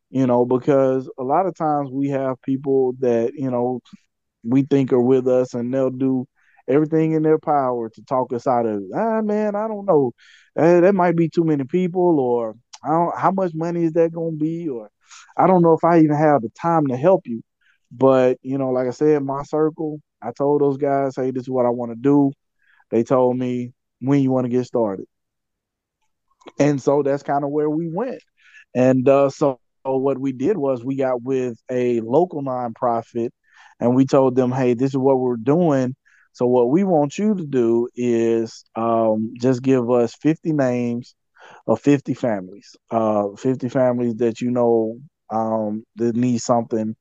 [0.10, 3.82] You know, because a lot of times we have people that you know
[4.44, 6.26] we think are with us, and they'll do
[6.68, 8.84] everything in their power to talk us out of.
[8.94, 10.12] Ah, man, I don't know.
[10.58, 14.44] Uh, that might be too many people, or how much money is that going to
[14.44, 14.90] be, or
[15.36, 17.42] I don't know if I even have the time to help you.
[17.92, 21.50] But you know, like I said, my circle, I told those guys, hey, this is
[21.50, 22.32] what I want to do.
[22.92, 25.06] They told me when you want to get started.
[26.60, 28.22] And so that's kind of where we went.
[28.76, 33.30] And uh, so what we did was we got with a local nonprofit
[33.80, 35.96] and we told them, hey, this is what we're doing.
[36.38, 41.16] So what we want you to do is um, just give us 50 names
[41.68, 44.98] of 50 families, uh, 50 families that you know
[45.32, 46.96] um, that need something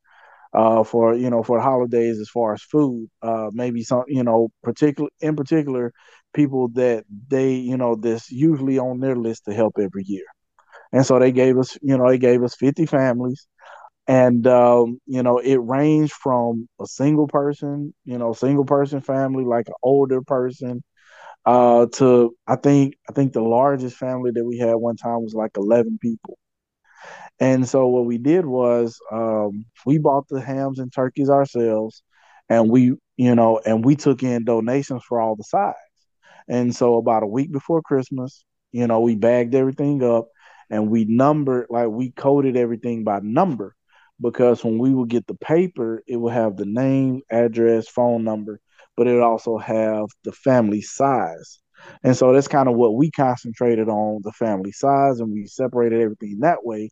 [0.55, 3.09] uh, for you know for holidays as far as food.
[3.23, 5.93] Uh, maybe some you know particular in particular
[6.35, 10.25] people that they you know that's usually on their list to help every year.
[10.93, 13.47] And so they gave us you know they gave us 50 families.
[14.09, 19.45] And um, you know, it ranged from a single person, you know, single person family,
[19.45, 20.83] like an older person,
[21.47, 25.35] uh, to I think I think the largest family that we had one time was
[25.35, 26.39] like eleven people.
[27.41, 32.03] And so what we did was um, we bought the hams and turkeys ourselves,
[32.49, 35.77] and we, you know, and we took in donations for all the sides.
[36.49, 40.29] And so about a week before Christmas, you know, we bagged everything up
[40.71, 43.75] and we numbered, like we coded everything by number
[44.21, 48.61] because when we would get the paper, it would have the name, address, phone number,
[48.97, 51.61] but it also have the family size.
[52.03, 56.01] And so that's kind of what we concentrated on the family size and we separated
[56.01, 56.91] everything that way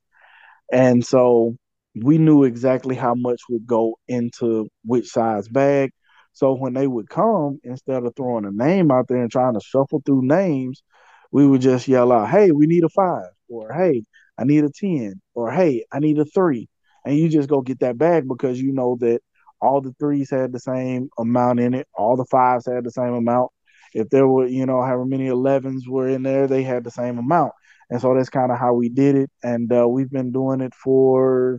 [0.72, 1.56] and so
[1.94, 5.92] we knew exactly how much would go into which size bag.
[6.32, 9.60] So when they would come, instead of throwing a name out there and trying to
[9.60, 10.82] shuffle through names,
[11.30, 14.02] we would just yell out, Hey, we need a five, or Hey,
[14.36, 16.68] I need a 10, or Hey, I need a three.
[17.04, 19.20] And you just go get that bag because you know that
[19.60, 23.14] all the threes had the same amount in it, all the fives had the same
[23.14, 23.50] amount.
[23.94, 27.18] If there were, you know, however many 11s were in there, they had the same
[27.18, 27.52] amount.
[27.90, 29.30] And so that's kind of how we did it.
[29.42, 31.58] And uh, we've been doing it for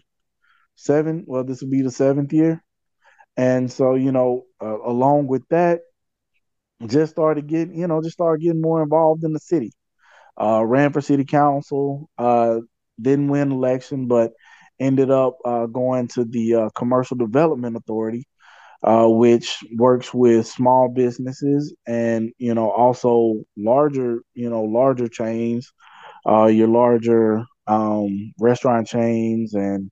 [0.76, 1.24] seven.
[1.28, 2.64] Well, this will be the seventh year.
[3.38, 5.82] And so, you know, uh, along with that,
[6.88, 9.72] just started getting, you know, just started getting more involved in the city.
[10.40, 12.60] Uh, ran for city council, uh,
[13.02, 14.34] didn't win election, but
[14.80, 18.26] ended up uh, going to the uh, Commercial Development Authority,
[18.84, 25.72] uh, which works with small businesses and you know also larger, you know, larger chains
[26.28, 29.92] uh, your larger um, restaurant chains and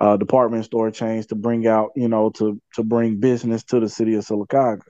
[0.00, 3.88] uh, department store chains to bring out, you know, to to bring business to the
[3.88, 4.82] city of Sylacauga.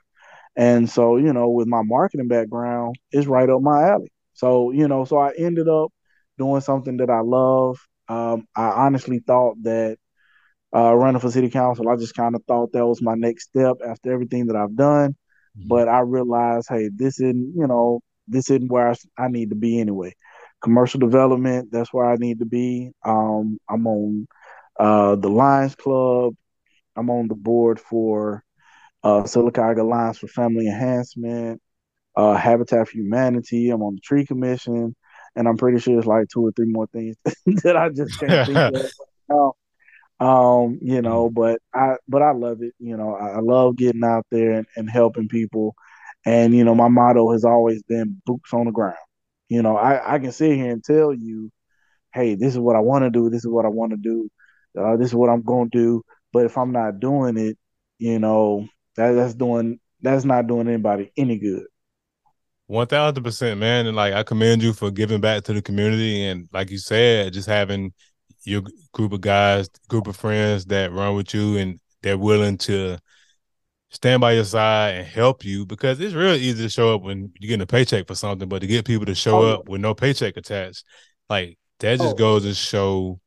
[0.56, 4.12] And so, you know, with my marketing background, it's right up my alley.
[4.34, 5.92] So, you know, so I ended up
[6.38, 7.78] doing something that I love.
[8.08, 9.98] Um, I honestly thought that
[10.74, 13.76] uh, running for city council, I just kind of thought that was my next step
[13.86, 15.10] after everything that I've done.
[15.56, 15.68] Mm-hmm.
[15.68, 19.56] But I realized, hey, this isn't, you know, this isn't where I, I need to
[19.56, 20.14] be anyway
[20.62, 21.70] commercial development.
[21.70, 22.90] That's where I need to be.
[23.04, 24.28] Um, I'm on
[24.78, 26.34] uh, the Lions Club.
[26.96, 28.42] I'm on the board for
[29.04, 31.60] uh, Sylacauga Alliance for Family Enhancement,
[32.16, 33.70] uh, Habitat for Humanity.
[33.70, 34.96] I'm on the Tree Commission,
[35.36, 37.16] and I'm pretty sure it's like two or three more things
[37.62, 38.92] that I just can't think of right
[39.28, 39.54] now.
[40.20, 41.34] Um, you know, mm.
[41.34, 42.74] but I but I love it.
[42.78, 45.74] You know, I, I love getting out there and, and helping people.
[46.26, 48.96] And you know, my motto has always been boots on the ground.
[49.48, 51.50] You know, I, I can sit here and tell you,
[52.12, 53.30] hey, this is what I want to do.
[53.30, 54.28] This is what I want to do.
[54.78, 56.02] Uh, this is what I'm going to do.
[56.32, 57.56] But if I'm not doing it,
[57.98, 61.64] you know, that, that's doing that's not doing anybody any good.
[62.68, 63.86] One thousand percent, man.
[63.86, 67.32] And like I commend you for giving back to the community, and like you said,
[67.32, 67.94] just having
[68.44, 72.98] your group of guys, group of friends that run with you, and they're willing to
[73.90, 77.32] stand by your side and help you because it's real easy to show up when
[77.38, 79.54] you're getting a paycheck for something, but to get people to show oh.
[79.54, 80.84] up with no paycheck attached,
[81.30, 82.18] like that just oh.
[82.18, 83.18] goes to show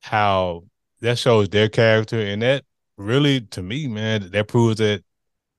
[0.00, 0.64] how
[1.02, 2.64] that shows their character and that
[2.96, 5.04] really to me, man, that proves that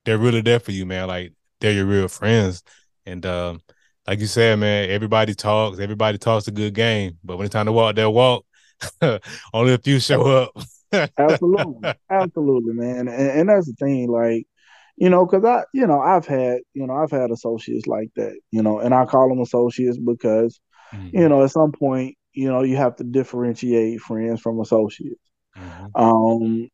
[0.04, 1.08] they're really there for you, man.
[1.08, 2.62] Like they're your real friends.
[3.06, 3.62] And um,
[4.06, 7.66] like you said, man, everybody talks, everybody talks a good game, but when it's time
[7.66, 8.44] to walk, they'll walk.
[9.52, 10.50] Only a few show up
[11.18, 13.08] absolutely, absolutely, man.
[13.08, 14.46] And, and that's the thing, like
[14.96, 18.38] you know, because I, you know, I've had, you know, I've had associates like that,
[18.52, 20.60] you know, and I call them associates because,
[20.92, 21.18] mm-hmm.
[21.18, 25.20] you know, at some point, you know, you have to differentiate friends from associates.
[25.56, 26.00] Mm-hmm.
[26.00, 26.68] Um,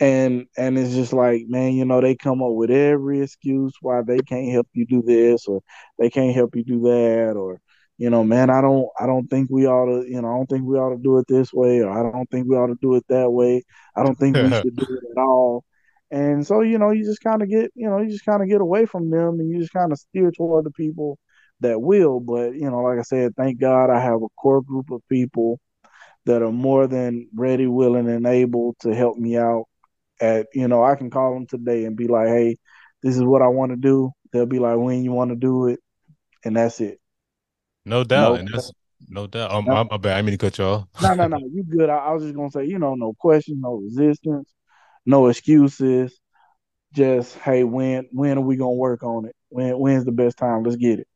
[0.00, 4.02] and and it's just like, man, you know, they come up with every excuse why
[4.02, 5.62] they can't help you do this or
[5.98, 7.60] they can't help you do that or
[7.98, 10.46] you know, man, I don't, I don't think we ought to, you know, I don't
[10.48, 12.76] think we ought to do it this way, or I don't think we ought to
[12.82, 13.62] do it that way.
[13.96, 15.64] I don't think we should do it at all.
[16.10, 18.48] And so, you know, you just kind of get, you know, you just kind of
[18.48, 21.18] get away from them, and you just kind of steer toward the people
[21.60, 22.20] that will.
[22.20, 25.58] But you know, like I said, thank God I have a core group of people
[26.26, 29.66] that are more than ready, willing, and able to help me out.
[30.20, 32.56] At you know, I can call them today and be like, hey,
[33.02, 34.12] this is what I want to do.
[34.32, 35.80] They'll be like, when you want to do it,
[36.44, 37.00] and that's it.
[37.84, 38.72] No doubt, no, and that's
[39.08, 39.50] no doubt.
[39.52, 40.16] I'm, no, I'm, I'm bad.
[40.16, 41.38] I mean to cut y'all no, no, no.
[41.38, 41.90] You good?
[41.90, 44.52] I, I was just gonna say, you know, no questions, no resistance,
[45.04, 46.18] no excuses.
[46.92, 49.36] Just hey, when when are we gonna work on it?
[49.48, 50.62] When when's the best time?
[50.62, 51.08] Let's get it.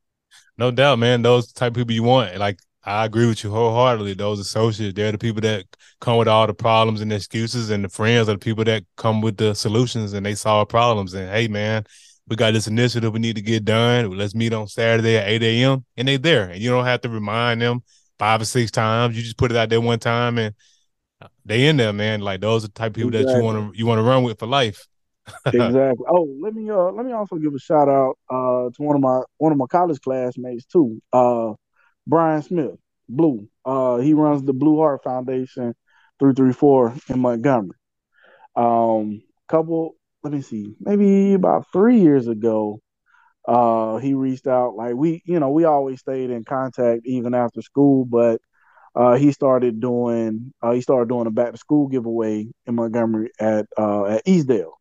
[0.59, 1.23] No doubt, man.
[1.23, 2.37] Those type of people you want.
[2.37, 4.15] Like I agree with you wholeheartedly.
[4.15, 5.65] Those associates, they're the people that
[6.01, 9.21] come with all the problems and excuses, and the friends are the people that come
[9.21, 11.13] with the solutions and they solve problems.
[11.13, 11.85] And hey, man,
[12.27, 14.11] we got this initiative we need to get done.
[14.17, 15.85] Let's meet on Saturday at 8 a.m.
[15.97, 16.51] And they're there.
[16.51, 17.83] And you don't have to remind them
[18.19, 19.17] five or six times.
[19.17, 20.55] You just put it out there one time and
[21.45, 22.21] they in there, man.
[22.21, 23.33] Like those are the type of people exactly.
[23.33, 24.87] that you want to you want to run with for life.
[25.47, 26.07] exactly.
[26.09, 29.03] Oh, let me uh let me also give a shout out uh to one of
[29.03, 31.01] my one of my college classmates too.
[31.13, 31.55] Uh
[32.11, 32.77] Brian Smith,
[33.09, 33.49] Blue.
[33.65, 35.75] Uh he runs the Blue Heart Foundation
[36.21, 37.79] 334 in Montgomery.
[38.57, 42.81] Um couple let me see, maybe about three years ago,
[43.49, 44.77] uh, he reached out.
[44.77, 48.41] Like we, you know, we always stayed in contact even after school, but
[48.97, 53.31] uh, he started doing uh, he started doing a back to school giveaway in Montgomery
[53.41, 54.73] at uh, at Eastdale,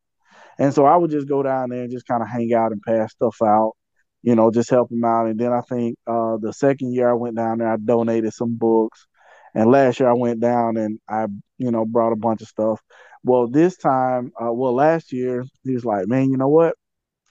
[0.60, 2.82] and so I would just go down there and just kind of hang out and
[2.82, 3.74] pass stuff out,
[4.22, 5.28] you know, just help him out.
[5.28, 8.56] And then I think uh, the second year I went down there, I donated some
[8.56, 9.08] books,
[9.56, 12.82] and last year I went down and I, you know, brought a bunch of stuff.
[13.24, 16.76] Well, this time, uh, well, last year he was like, man, you know what?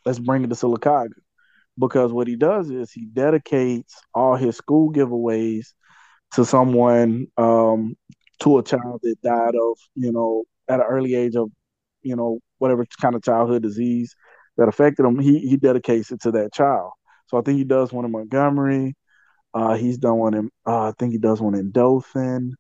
[0.05, 1.11] Let's bring it to Sylacauga
[1.78, 5.68] because what he does is he dedicates all his school giveaways
[6.34, 7.97] to someone, um,
[8.41, 11.51] to a child that died of, you know, at an early age of,
[12.03, 14.14] you know, whatever kind of childhood disease
[14.59, 15.18] that affected him.
[15.18, 16.92] He he dedicates it to that child.
[17.28, 18.94] So I think he does one in Montgomery.
[19.54, 22.54] Uh, he's done one in, uh, I think he does one in Dothan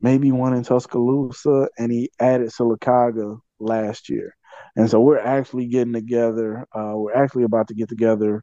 [0.00, 4.34] maybe one in Tuscaloosa, and he added Sylacauga last year.
[4.76, 6.66] And so we're actually getting together.
[6.74, 8.42] Uh, we're actually about to get together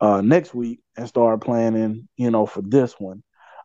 [0.00, 3.22] uh, next week and start planning, you know, for this one.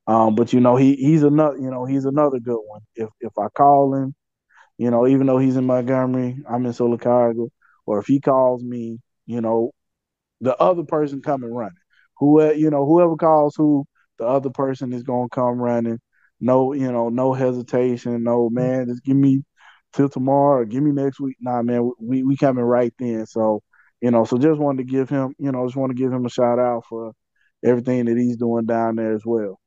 [0.08, 2.82] Um, but you know, he he's another, you know, he's another good one.
[2.96, 4.16] If if I call him,
[4.78, 7.50] you know, even though he's in Montgomery, I'm in Sylacauga,
[7.88, 9.72] or if he calls me, you know,
[10.42, 11.74] the other person coming running.
[12.20, 13.86] Who you know, whoever calls who,
[14.20, 16.00] the other person is gonna come running
[16.40, 19.44] no, you know, no hesitation, no man, just give me
[19.94, 21.38] till tomorrow or give me next week.
[21.40, 23.26] Nah, man, we we coming right then.
[23.26, 23.64] So,
[24.02, 26.26] you know, so just wanted to give him, you know, just want to give him
[26.26, 27.14] a shout out for
[27.66, 29.60] everything that he's doing down there as well.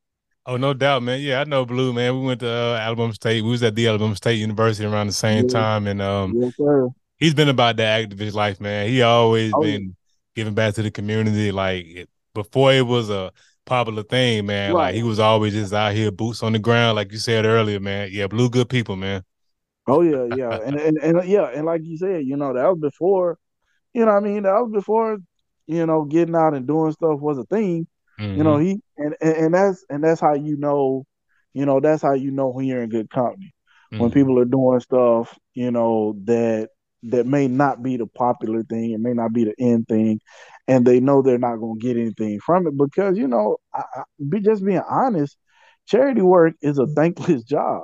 [0.47, 1.21] Oh, no doubt, man.
[1.21, 2.19] Yeah, I know Blue, man.
[2.19, 3.43] We went to uh, Alabama State.
[3.43, 5.53] We was at the Alabama State University around the same yeah.
[5.53, 6.89] time, and um, yes, sir.
[7.21, 8.89] He's been about that activist life, man.
[8.89, 9.95] He always oh, been
[10.35, 11.53] giving back to the community.
[11.53, 13.31] Like before, it was a
[13.67, 14.73] popular thing, man.
[14.73, 14.87] Right.
[14.87, 17.79] Like he was always just out here, boots on the ground, like you said earlier,
[17.79, 18.09] man.
[18.11, 19.23] Yeah, blue good people, man.
[19.87, 22.79] Oh yeah, yeah, and, and and yeah, and like you said, you know, that was
[22.81, 23.39] before,
[23.93, 25.19] you know, I mean, that was before,
[25.67, 27.87] you know, getting out and doing stuff was a thing.
[28.21, 28.37] Mm-hmm.
[28.37, 28.67] You know, mm-hmm.
[28.67, 31.07] he and, and and that's and that's how you know,
[31.55, 33.55] you know, that's how you know when you're in good company.
[33.93, 34.03] Mm-hmm.
[34.03, 36.69] When people are doing stuff, you know, that
[37.05, 40.21] that may not be the popular thing, it may not be the end thing,
[40.69, 43.85] and they know they're not going to get anything from it because you know, I,
[43.95, 45.37] I, be just being honest,
[45.87, 47.83] charity work is a thankless job.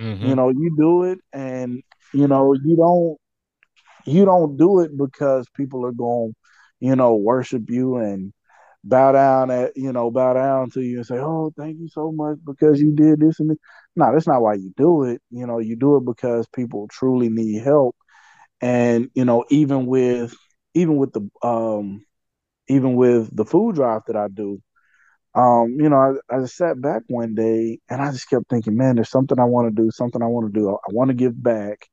[0.00, 0.26] Mm-hmm.
[0.26, 1.82] You know, you do it, and
[2.12, 3.18] you know, you don't
[4.06, 6.34] you don't do it because people are going,
[6.80, 8.32] you know, worship you and
[8.84, 12.12] bow down at you know bow down to you and say, "Oh, thank you so
[12.12, 13.58] much because you did this and this."
[13.96, 15.20] No, that's not why you do it.
[15.30, 17.96] You know, you do it because people truly need help
[18.64, 20.34] and you know even with
[20.74, 22.04] even with the um
[22.68, 24.60] even with the food drive that I do,
[25.34, 25.96] um, you know,
[26.30, 29.38] I, I just sat back one day and I just kept thinking, man, there's something
[29.38, 30.70] I want to do, something I want to do.
[30.70, 31.86] I, I want to give back.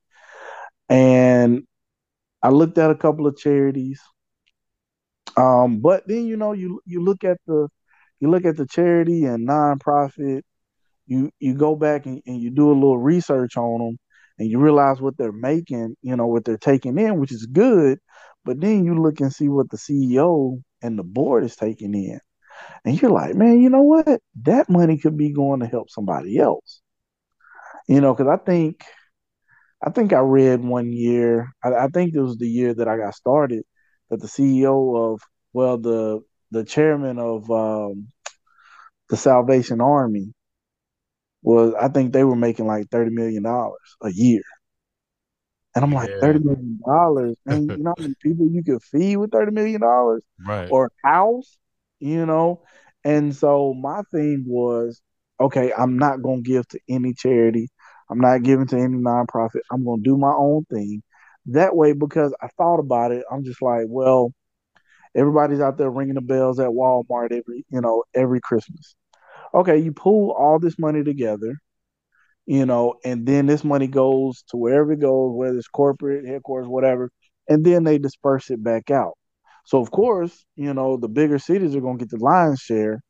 [0.88, 1.64] And
[2.42, 4.00] I looked at a couple of charities.
[5.36, 7.68] Um, but then you know, you you look at the
[8.20, 10.42] you look at the charity and nonprofit,
[11.06, 13.98] you you go back and, and you do a little research on them
[14.38, 17.98] and you realize what they're making, you know, what they're taking in, which is good.
[18.44, 22.18] But then you look and see what the CEO and the board is taking in.
[22.84, 24.20] And you're like, man, you know what?
[24.42, 26.80] That money could be going to help somebody else.
[27.88, 28.84] You know, because I think
[29.84, 32.96] I think I read one year, I, I, think it was the year that I
[32.96, 33.64] got started,
[34.10, 35.20] that the CEO of
[35.52, 36.20] well, the
[36.52, 38.08] the chairman of um,
[39.08, 40.32] the Salvation Army
[41.42, 44.42] was I think they were making like thirty million dollars a year.
[45.74, 45.98] And I'm yeah.
[46.00, 49.52] like, thirty million dollars, and you know how many people you could feed with thirty
[49.52, 50.70] million dollars, right?
[50.70, 51.58] Or house,
[51.98, 52.62] you know.
[53.04, 55.00] And so my thing was,
[55.40, 57.68] okay, I'm not gonna give to any charity.
[58.12, 59.62] I'm not giving to any nonprofit.
[59.70, 61.02] I'm going to do my own thing.
[61.46, 64.34] That way, because I thought about it, I'm just like, well,
[65.14, 68.94] everybody's out there ringing the bells at Walmart every, you know, every Christmas.
[69.54, 71.56] Okay, you pool all this money together,
[72.46, 76.68] you know, and then this money goes to wherever it goes, whether it's corporate, headquarters,
[76.68, 77.10] whatever,
[77.48, 79.16] and then they disperse it back out.
[79.64, 83.00] So of course, you know, the bigger cities are going to get the lion's share,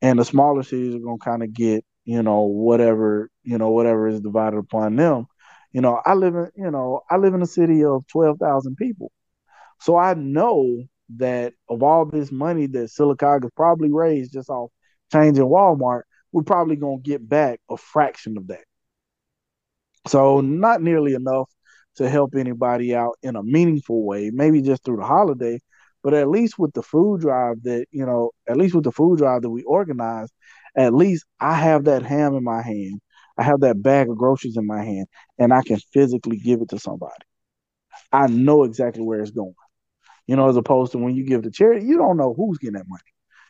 [0.00, 3.70] and the smaller cities are going to kind of get, you know, whatever, you know,
[3.70, 5.26] whatever is divided upon them.
[5.72, 8.76] You know, I live in, you know, I live in a city of twelve thousand
[8.76, 9.10] people,
[9.80, 10.84] so I know
[11.16, 14.70] that of all this money that Sylacauga probably raised just off
[15.12, 16.02] changing Walmart,
[16.32, 18.64] we're probably gonna get back a fraction of that.
[20.08, 21.50] So not nearly enough
[21.96, 25.60] to help anybody out in a meaningful way, maybe just through the holiday,
[26.02, 29.18] but at least with the food drive that, you know, at least with the food
[29.18, 30.32] drive that we organized,
[30.76, 33.00] at least I have that ham in my hand.
[33.38, 35.06] I have that bag of groceries in my hand
[35.38, 37.24] and I can physically give it to somebody.
[38.12, 39.54] I know exactly where it's going.
[40.26, 42.74] You know, as opposed to when you give to charity, you don't know who's getting
[42.74, 43.02] that money.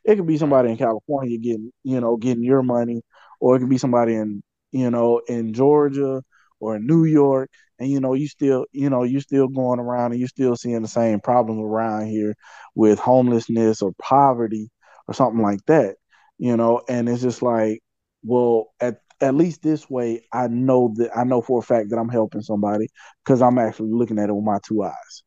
[0.05, 3.03] It could be somebody in California getting, you know, getting your money,
[3.41, 4.43] or it could be somebody in,
[4.73, 6.23] you know, in Georgia
[6.61, 10.13] or in New York, and you know, you still, you know, you still going around
[10.13, 12.35] and you still seeing the same problems around here
[12.75, 14.71] with homelessness or poverty
[15.09, 15.97] or something like that.
[16.39, 17.81] You know, and it's just like,
[18.23, 21.99] well, at at least this way, I know that I know for a fact that
[21.99, 22.89] I'm helping somebody
[23.25, 25.23] because I'm actually looking at it with my two eyes.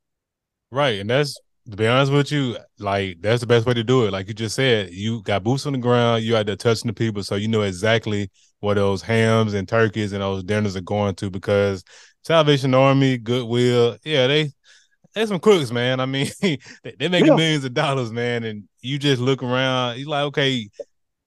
[0.71, 4.05] Right, and that's to be honest with you, like that's the best way to do
[4.05, 4.11] it.
[4.11, 6.93] Like you just said, you got boots on the ground, you out there touching the
[6.93, 11.15] people, so you know exactly what those hams and turkeys and those dinners are going
[11.15, 11.83] to because
[12.23, 14.51] Salvation Army, Goodwill, yeah, they
[15.13, 15.99] they some crooks, man.
[15.99, 17.35] I mean, they, they making yeah.
[17.35, 20.69] millions of dollars, man, and you just look around, you like, okay,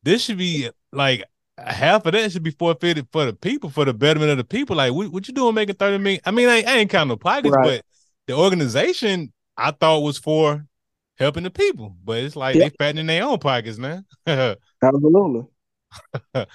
[0.03, 1.24] this should be like
[1.57, 4.76] half of that should be forfeited for the people, for the betterment of the people.
[4.76, 6.20] Like, what, what you doing making 30 million?
[6.24, 7.64] I mean, I, I ain't counting no pockets, right.
[7.64, 7.84] but
[8.26, 10.65] the organization I thought was for
[11.19, 12.73] helping the people, but it's like yep.
[12.73, 14.05] they fattening their own pockets, man.
[14.27, 15.43] Absolutely.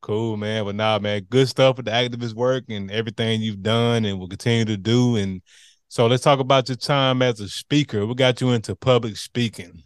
[0.00, 0.64] cool, man.
[0.64, 4.28] But nah, man, good stuff with the activist work and everything you've done and will
[4.28, 5.16] continue to do.
[5.16, 5.42] And
[5.88, 8.06] so let's talk about your time as a speaker.
[8.06, 9.82] What got you into public speaking?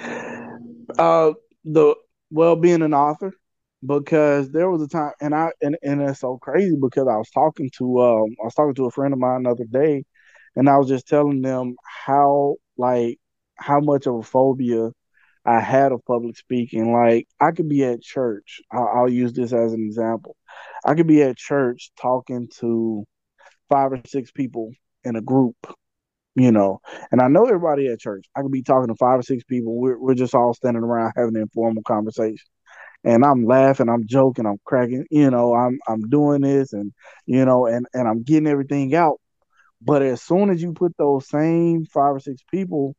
[0.00, 1.32] Uh,
[1.64, 1.94] the
[2.30, 3.32] well, being an author,
[3.84, 7.30] because there was a time, and I and and it's so crazy because I was
[7.30, 10.04] talking to um I was talking to a friend of mine the other day,
[10.56, 13.18] and I was just telling them how like
[13.56, 14.90] how much of a phobia
[15.46, 16.92] I had of public speaking.
[16.92, 18.60] Like I could be at church.
[18.72, 20.36] I'll, I'll use this as an example.
[20.84, 23.04] I could be at church talking to
[23.70, 24.72] five or six people
[25.04, 25.56] in a group,
[26.34, 26.80] you know,
[27.12, 28.26] and I know everybody at church.
[28.36, 29.78] I could be talking to five or six people.
[29.80, 32.46] We're we're just all standing around having an informal conversation.
[33.04, 36.92] And I'm laughing, I'm joking, I'm cracking, you know, I'm I'm doing this and
[37.26, 39.20] you know, and and I'm getting everything out.
[39.80, 42.96] But as soon as you put those same five or six people,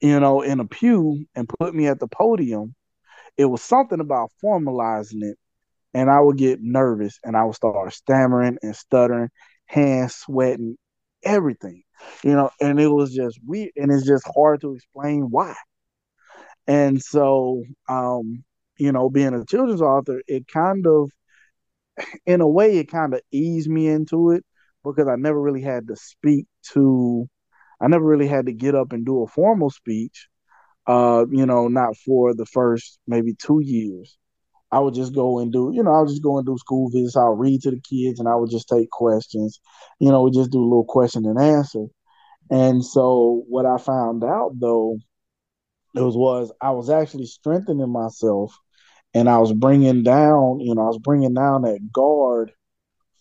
[0.00, 2.74] you know, in a pew and put me at the podium,
[3.36, 5.38] it was something about formalizing it.
[5.94, 9.30] And I would get nervous and I would start stammering and stuttering,
[9.66, 10.76] hands sweating,
[11.24, 11.82] everything,
[12.22, 15.54] you know, and it was just weird and it's just hard to explain why.
[16.66, 18.44] And so, um,
[18.78, 21.10] you know, being a children's author, it kind of,
[22.26, 24.44] in a way, it kind of eased me into it
[24.92, 27.28] because I never really had to speak to,
[27.80, 30.28] I never really had to get up and do a formal speech.
[30.86, 34.16] Uh, you know, not for the first maybe two years.
[34.72, 36.90] I would just go and do, you know, I would just go and do school
[36.90, 37.16] visits.
[37.16, 39.60] I'll read to the kids and I would just take questions.
[39.98, 41.86] You know, we just do a little question and answer.
[42.50, 44.98] And so what I found out though,
[45.94, 48.56] it was was I was actually strengthening myself
[49.14, 52.52] and I was bringing down, you know, I was bringing down that guard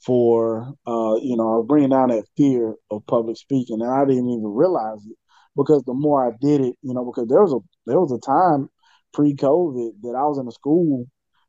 [0.08, 4.06] for uh, you know, I was bringing down that fear of public speaking, and I
[4.06, 5.18] didn't even realize it
[5.58, 8.20] because the more I did it, you know, because there was a there was a
[8.20, 8.70] time
[9.14, 11.08] pre-COVID that I was in a school,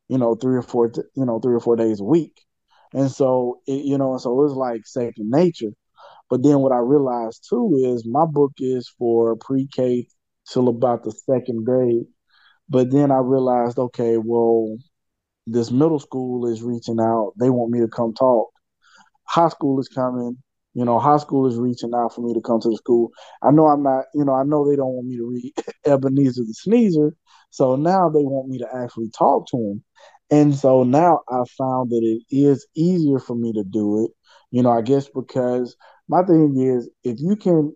[0.09, 2.41] you know, three or four, you know, three or four days a week,
[2.95, 5.73] and so it, you know, so it was like second nature.
[6.31, 10.09] But then what I realized too is my book is for pre-K
[10.53, 12.07] till about the second grade.
[12.69, 14.79] But then I realized, okay, well,
[15.53, 17.33] this middle school is reaching out.
[17.39, 18.49] They want me to come talk.
[19.25, 20.39] High school is coming.
[20.75, 23.11] You know, high school is reaching out for me to come to the school.
[23.43, 25.53] I know I'm not, you know, I know they don't want me to read
[25.87, 27.13] Ebenezer the Sneezer.
[27.51, 29.85] So now they want me to actually talk to them.
[30.31, 34.13] And so now I found that it is easier for me to do it.
[34.51, 35.77] You know, I guess because
[36.09, 37.75] my thing is if you can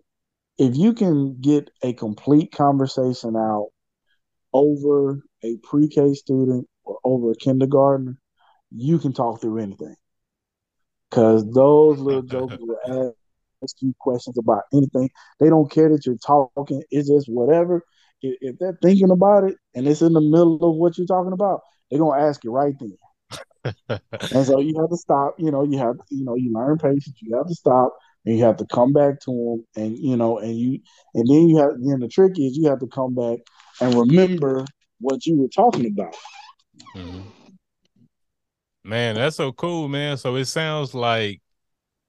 [0.57, 3.69] if you can get a complete conversation out
[4.53, 8.17] over a pre-K student or over a kindergartner,
[8.71, 9.95] you can talk through anything.
[11.09, 13.15] because those little jokers will
[13.63, 15.09] ask you questions about anything.
[15.39, 16.83] They don't care that you're talking.
[16.91, 17.83] It's just whatever.
[18.21, 21.33] If, if they're thinking about it and it's in the middle of what you're talking
[21.33, 22.97] about, they're gonna ask you right then.
[23.89, 25.35] and so you have to stop.
[25.39, 27.15] You know, you have you know you learn patience.
[27.21, 30.39] You have to stop and you have to come back to them, and you know,
[30.39, 30.79] and you
[31.13, 33.39] and then you have then the trick is you have to come back
[33.81, 34.65] and remember
[34.99, 36.15] what you were talking about.
[36.95, 37.21] Mm-hmm.
[38.85, 40.17] Man, that's so cool, man.
[40.17, 41.41] So it sounds like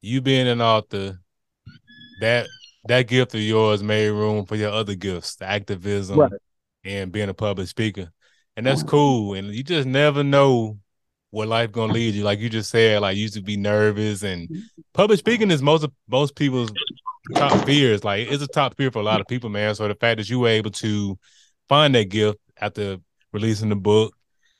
[0.01, 1.21] you being an author,
[2.21, 2.47] that
[2.87, 6.33] that gift of yours made room for your other gifts, the activism right.
[6.85, 8.11] and being a public speaker.
[8.57, 9.35] And that's cool.
[9.35, 10.79] And you just never know
[11.31, 12.23] what life gonna lead you.
[12.23, 14.49] Like you just said, like you used to be nervous and
[14.93, 16.71] public speaking is most of most people's
[17.35, 18.05] top fears.
[18.05, 19.75] Like it's a top fear for a lot of people, man.
[19.75, 21.19] So the fact that you were able to
[21.69, 22.99] find that gift after
[23.33, 24.15] releasing the book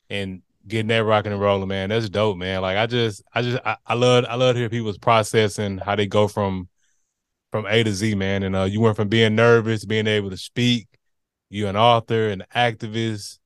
[0.09, 2.61] and getting that rocking and rolling, man, that's dope, man.
[2.61, 6.07] Like I just I just I, I love I love hear people's processing how they
[6.07, 6.69] go from
[7.51, 8.43] from A to Z, man.
[8.43, 10.87] And uh you went from being nervous, being able to speak,
[11.49, 13.39] You're an author, an activist,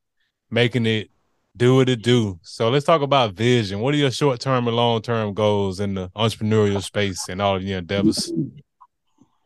[0.49, 1.12] making it
[1.55, 2.39] do what it do.
[2.41, 3.80] So let's talk about vision.
[3.80, 7.57] What are your short term and long term goals in the entrepreneurial space and all
[7.57, 8.32] of your endeavors?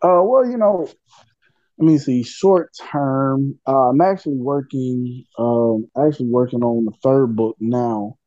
[0.02, 0.90] Uh, well, you know,
[1.78, 2.24] let me see.
[2.24, 8.18] Short term, uh, I'm actually working, um, actually working on the third book now,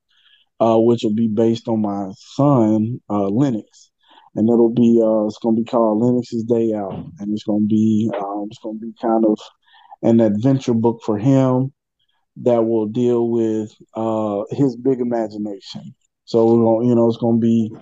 [0.60, 3.90] uh, which will be based on my son, uh, Lennox,
[4.34, 8.10] and it'll be, uh, it's gonna be called Lennox's Day Out, and it's gonna be,
[8.18, 9.38] um, it's gonna be kind of
[10.02, 11.72] an adventure book for him
[12.42, 15.94] that will deal with uh, his big imagination.
[16.24, 17.72] So you know, it's to be.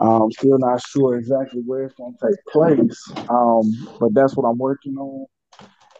[0.00, 4.48] Um, still not sure exactly where it's going to take place, um, but that's what
[4.48, 5.26] I'm working on.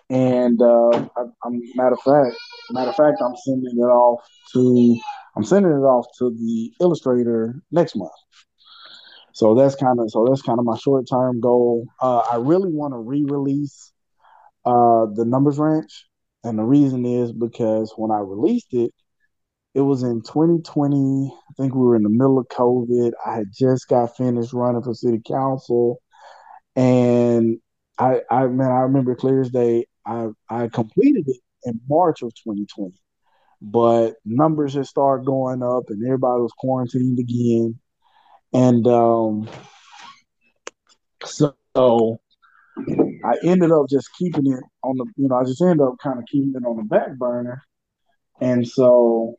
[0.09, 2.36] And uh, I, am matter of fact,
[2.70, 4.98] matter of fact, I'm sending it off to
[5.36, 8.11] I'm sending it off to the illustrator next month.
[9.32, 11.86] So that's kind of so that's kind of my short term goal.
[12.01, 13.92] Uh, I really want to re-release
[14.64, 16.07] uh, the Numbers Ranch
[16.42, 18.92] and the reason is because when I released it,
[19.75, 21.33] it was in 2020.
[21.33, 23.12] I think we were in the middle of COVID.
[23.25, 26.01] I had just got finished running for city council.
[26.75, 27.59] And
[27.99, 32.35] I, I man, I remember clear as day, I, I completed it in March of
[32.35, 32.93] 2020.
[33.62, 37.79] But numbers had started going up and everybody was quarantined again.
[38.53, 39.49] And um,
[41.25, 41.55] so
[43.25, 46.18] I ended up just keeping it on the, you know, I just ended up kind
[46.18, 47.62] of keeping it on the back burner.
[48.41, 49.37] And so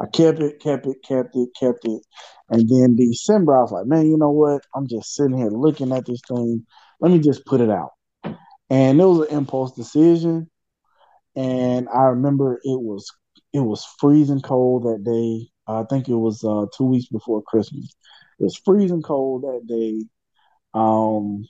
[0.00, 2.02] I kept it, kept it, kept it, kept it.
[2.50, 4.62] And then December, I was like, man, you know what?
[4.74, 6.66] I'm just sitting here looking at this thing.
[7.00, 7.92] Let me just put it out.
[8.70, 10.50] And it was an impulse decision.
[11.34, 13.10] And I remember it was
[13.52, 15.48] it was freezing cold that day.
[15.66, 17.94] I think it was uh, two weeks before Christmas.
[18.38, 20.04] It was freezing cold that day.
[20.74, 21.46] Um,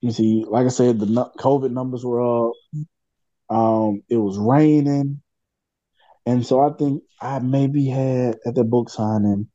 [0.00, 1.06] you see, like I said, the
[1.38, 2.54] COVID numbers were up.
[3.48, 5.22] Um, it was raining,
[6.26, 9.48] and so I think I maybe had at the book signing,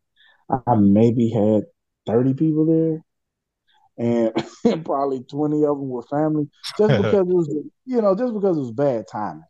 [0.49, 1.63] I maybe had
[2.05, 3.03] thirty people there,
[3.97, 4.33] and
[4.85, 7.49] probably twenty of them were family, just because it was,
[7.85, 9.43] you know, just because it was bad timing,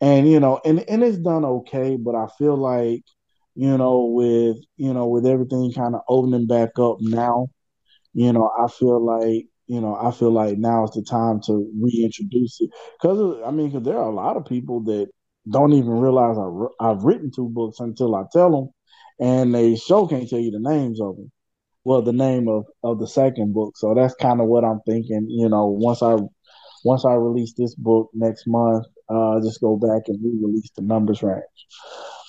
[0.00, 3.02] and you know, and and it's done okay, but I feel like,
[3.54, 7.48] you know, with you know, with everything kind of opening back up now,
[8.14, 11.70] you know, I feel like you know, I feel like now is the time to
[11.80, 12.70] reintroduce it.
[13.00, 15.08] Because I mean, because there are a lot of people that
[15.48, 18.70] don't even realize I, have written two books until I tell them,
[19.20, 21.30] and they show can't tell you the names of them.
[21.84, 23.76] Well, the name of of the second book.
[23.76, 25.26] So that's kind of what I'm thinking.
[25.28, 26.16] You know, once I
[26.84, 31.22] once I release this book next month, uh, just go back and re-release the Numbers
[31.22, 31.42] Ranch.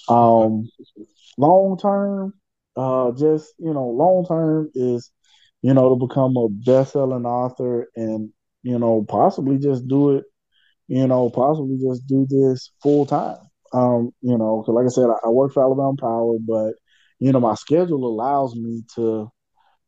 [0.09, 0.69] Um,
[1.37, 2.33] long term,
[2.75, 5.11] uh, just you know, long term is
[5.63, 8.29] you know, to become a best-selling author and
[8.61, 10.25] you know possibly just do it,
[10.93, 13.37] you know, possibly just do this full time.
[13.73, 16.73] Um, you know, because like I said, I, I work for Alabama Power, but
[17.19, 19.27] you know, my schedule allows me to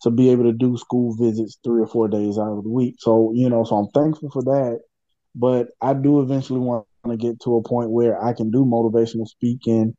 [0.02, 2.96] to be able to do school visits three or four days out of the week.
[3.00, 4.80] So, you know, so I'm thankful for that.
[5.36, 9.28] But I do eventually want to get to a point where I can do motivational
[9.28, 9.96] speaking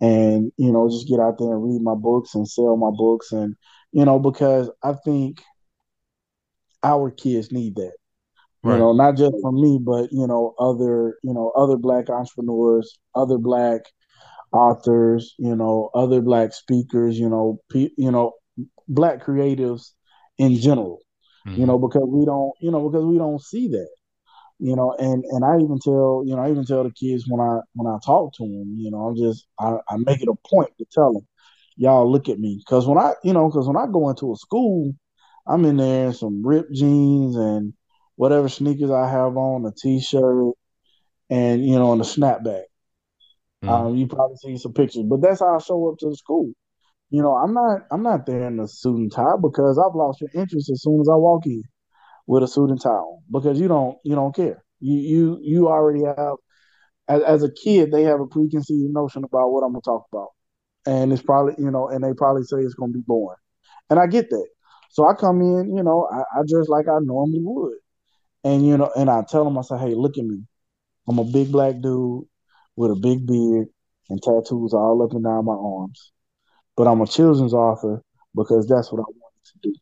[0.00, 3.32] and, you know, just get out there and read my books and sell my books
[3.32, 3.56] and
[3.92, 5.42] you know, because I think
[6.82, 7.92] our kids need that.
[8.62, 8.74] Right.
[8.74, 12.98] You know, not just from me, but you know, other you know, other black entrepreneurs,
[13.14, 13.82] other black
[14.52, 18.32] authors, you know, other black speakers, you know, pe- you know,
[18.88, 19.92] black creatives
[20.38, 21.00] in general.
[21.46, 21.60] Mm-hmm.
[21.60, 23.88] You know, because we don't, you know, because we don't see that.
[24.58, 27.40] You know, and and I even tell, you know, I even tell the kids when
[27.40, 30.34] I when I talk to them, you know, I'm just I, I make it a
[30.46, 31.26] point to tell them,
[31.76, 34.36] y'all look at me because when I, you know, because when I go into a
[34.36, 34.94] school,
[35.46, 37.72] I'm in there in some ripped jeans and
[38.20, 40.52] whatever sneakers I have on, a t-shirt,
[41.30, 42.64] and you know, and a snapback.
[43.64, 43.68] Mm.
[43.70, 46.52] Um, you probably see some pictures, but that's how I show up to the school.
[47.08, 50.20] You know, I'm not I'm not there in a suit and tie because I've lost
[50.20, 51.62] your interest as soon as I walk in
[52.26, 54.62] with a suit and tie on because you don't you don't care.
[54.80, 56.36] You you you already have
[57.08, 60.28] as, as a kid they have a preconceived notion about what I'm gonna talk about,
[60.84, 63.40] and it's probably you know, and they probably say it's gonna be boring,
[63.88, 64.48] and I get that.
[64.90, 67.78] So I come in, you know, I, I dress like I normally would,
[68.44, 70.42] and you know, and I tell them I say, hey, look at me,
[71.08, 72.24] I'm a big black dude
[72.76, 73.68] with a big beard
[74.08, 76.12] and tattoos all up and down my arms,
[76.76, 78.02] but I'm a children's author
[78.34, 79.74] because that's what I wanted to do.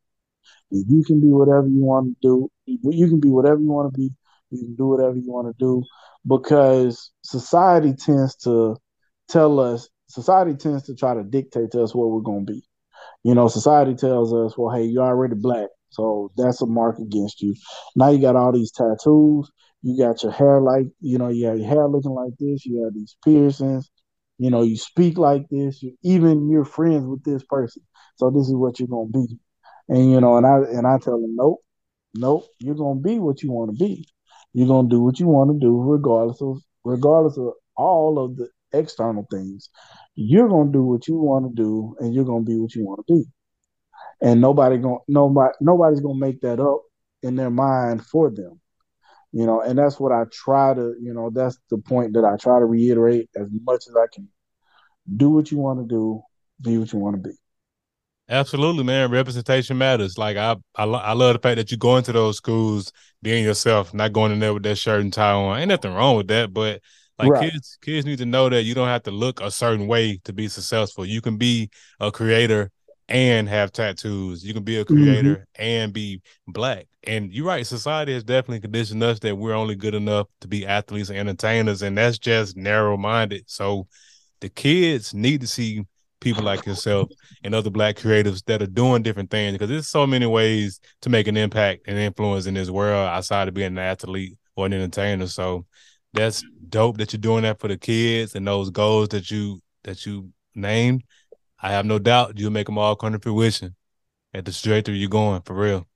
[0.71, 2.51] And you can be whatever you want to do.
[2.67, 4.11] You can be whatever you want to be.
[4.51, 5.83] You can do whatever you want to do
[6.27, 8.77] because society tends to
[9.29, 12.63] tell us, society tends to try to dictate to us what we're going to be.
[13.25, 15.69] You know, society tells us, well, hey, you're already black.
[15.91, 17.55] So that's a mark against you.
[17.97, 19.51] Now you got all these tattoos.
[19.83, 22.67] You got your hair like, you know, you have your hair looking like this.
[22.67, 23.91] You have these piercings.
[24.39, 25.83] You know, you speak like this.
[25.83, 27.83] You, even you're friends with this person.
[28.17, 29.39] So this is what you're gonna be.
[29.89, 31.61] And you know, and I and I tell them, nope,
[32.15, 34.07] nope, you're gonna be what you want to be.
[34.53, 38.49] You're gonna do what you want to do, regardless of regardless of all of the
[38.73, 39.71] external things.
[40.15, 43.07] You're gonna do what you want to do, and you're gonna be what you want
[43.07, 43.25] to be.
[44.21, 46.83] And nobody gonna nobody nobody's gonna make that up
[47.23, 48.61] in their mind for them.
[49.33, 52.37] You know, and that's what I try to, you know, that's the point that I
[52.37, 54.29] try to reiterate as much as I can.
[55.17, 56.23] Do what you want to do,
[56.61, 57.37] be what you want to be.
[58.31, 59.11] Absolutely, man.
[59.11, 60.19] Representation matters.
[60.19, 62.93] Like I, I, I love the fact that you go into those schools
[63.23, 65.59] being yourself, not going in there with that shirt and tie on.
[65.59, 66.81] Ain't nothing wrong with that, but
[67.19, 67.51] like right.
[67.51, 70.33] kids, kids need to know that you don't have to look a certain way to
[70.33, 71.07] be successful.
[71.07, 72.71] You can be a creator
[73.09, 74.45] and have tattoos.
[74.45, 75.63] You can be a creator mm-hmm.
[75.63, 76.87] and be black.
[77.05, 77.67] And you're right.
[77.67, 81.83] Society has definitely conditioned us that we're only good enough to be athletes and entertainers,
[81.83, 83.45] and that's just narrow minded.
[83.47, 83.87] So
[84.41, 85.85] the kids need to see
[86.21, 87.09] people like yourself
[87.45, 91.11] and other black creatives that are doing different things because there's so many ways to
[91.11, 94.73] make an impact and influence in this world outside of being an athlete or an
[94.73, 95.29] entertainer.
[95.29, 95.65] So
[96.13, 100.05] that's dope that you're doing that for the kids and those goals that you that
[100.05, 101.05] you named.
[101.61, 103.75] I have no doubt you'll make them all come to fruition
[104.33, 105.87] at the trajectory you're going for real.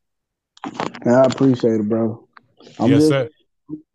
[0.64, 2.28] I appreciate it, bro.
[2.78, 3.28] I'm yes, just, sir.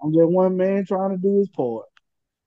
[0.02, 1.86] I'm just one man trying to do his part.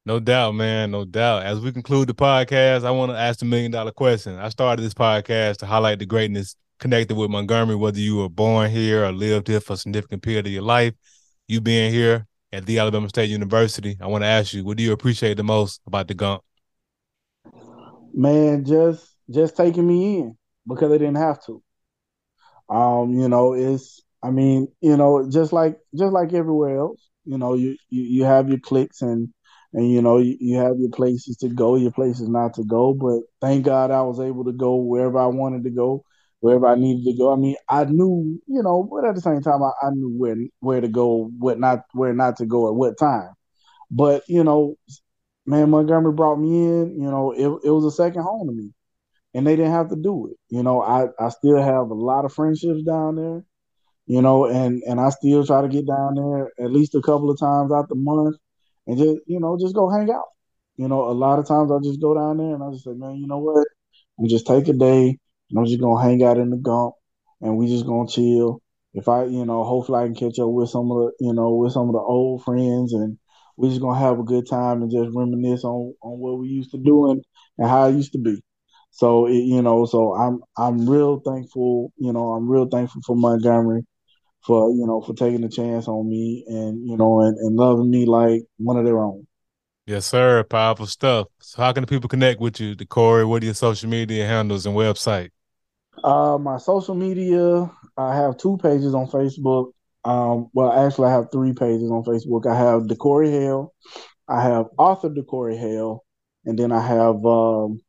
[0.07, 0.91] No doubt, man.
[0.91, 1.45] No doubt.
[1.45, 4.39] As we conclude the podcast, I want to ask the million dollar question.
[4.39, 8.71] I started this podcast to highlight the greatness connected with Montgomery, whether you were born
[8.71, 10.95] here or lived here for a significant period of your life.
[11.47, 14.83] You being here at the Alabama State University, I want to ask you, what do
[14.83, 16.43] you appreciate the most about the Gump?
[18.14, 20.37] Man, just just taking me in
[20.68, 21.62] because they didn't have to.
[22.68, 27.39] Um, you know, it's I mean, you know, just like just like everywhere else, you
[27.39, 29.28] know, you you, you have your clicks and
[29.72, 32.95] and you know you, you have your places to go, your places not to go.
[32.95, 36.05] But thank God I was able to go wherever I wanted to go,
[36.41, 37.33] wherever I needed to go.
[37.33, 40.37] I mean, I knew, you know, but at the same time, I, I knew where
[40.61, 43.31] where to go, what not, where not to go at what time.
[43.91, 44.76] But you know,
[45.47, 47.01] man, Montgomery brought me in.
[47.01, 48.72] You know, it it was a second home to me,
[49.35, 50.37] and they didn't have to do it.
[50.49, 53.45] You know, I I still have a lot of friendships down there.
[54.07, 57.31] You know, and and I still try to get down there at least a couple
[57.31, 58.37] of times out the month
[58.87, 60.26] and just you know just go hang out.
[60.76, 62.93] You know, a lot of times I just go down there and I just say,
[62.93, 63.66] man, you know what?
[64.16, 65.18] We just take a day
[65.51, 66.95] and I'm just gonna hang out in the gump
[67.41, 68.62] and we just gonna chill.
[68.95, 71.55] If I, you know, hopefully I can catch up with some of the, you know,
[71.55, 73.18] with some of the old friends and
[73.57, 76.72] we just gonna have a good time and just reminisce on on what we used
[76.72, 77.22] to do and,
[77.59, 78.43] and how it used to be.
[78.91, 81.93] So it, you know, so I'm I'm real thankful.
[81.97, 83.82] You know, I'm real thankful for Montgomery
[84.47, 87.91] for you know for taking a chance on me and you know and, and loving
[87.91, 89.26] me like one of their own.
[89.86, 90.45] Yes, sir.
[90.45, 91.28] Powerful stuff.
[91.41, 93.24] So how can the people connect with you, Corey?
[93.24, 95.30] What are your social media handles and website?
[96.05, 99.72] Uh, my social media, I have two pages on Facebook.
[100.05, 102.47] Um, well, actually, I have three pages on Facebook.
[102.47, 103.74] I have DeCorey Hale,
[104.28, 106.05] I have author DeCorey Hale,
[106.45, 107.80] and then I have um,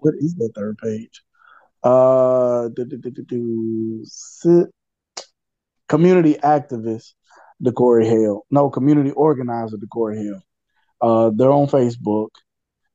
[0.00, 1.22] what is that third page?
[1.82, 4.66] Uh, do, do, sit,
[5.88, 7.12] community activist
[7.62, 8.46] DeCorey Hale.
[8.50, 10.42] No, community organizer DeCorey Hale.
[11.00, 12.28] Uh, they're on Facebook.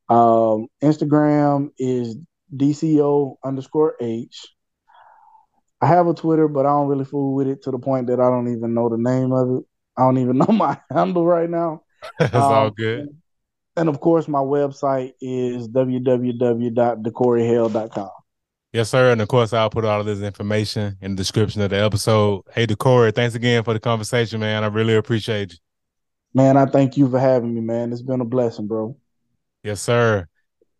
[0.07, 2.17] Um, Instagram is
[2.55, 4.47] DCO underscore H.
[5.81, 8.19] I have a Twitter, but I don't really fool with it to the point that
[8.19, 9.63] I don't even know the name of it.
[9.97, 11.83] I don't even know my handle right now.
[12.19, 13.09] That's um, all good.
[13.77, 18.09] And of course, my website is www.decoreyhale.com.
[18.71, 19.11] Yes, sir.
[19.11, 22.43] And of course, I'll put all of this information in the description of the episode.
[22.53, 24.63] Hey, DeCorey, thanks again for the conversation, man.
[24.63, 25.59] I really appreciate you.
[26.33, 27.93] Man, I thank you for having me, man.
[27.93, 28.97] It's been a blessing, bro.
[29.63, 30.27] Yes, sir.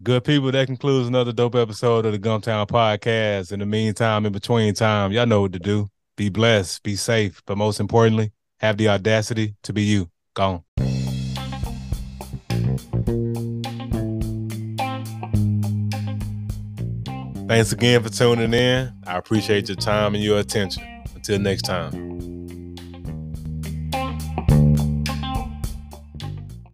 [0.04, 3.54] Good people, that concludes another dope episode of the Gumptown Podcast.
[3.54, 5.88] In the meantime, in between time, y'all know what to do.
[6.18, 10.10] Be blessed, be safe, but most importantly, have the audacity to be you.
[10.34, 10.64] Gone.
[17.48, 18.92] Thanks again for tuning in.
[19.06, 20.84] I appreciate your time and your attention.
[21.14, 22.35] Until next time.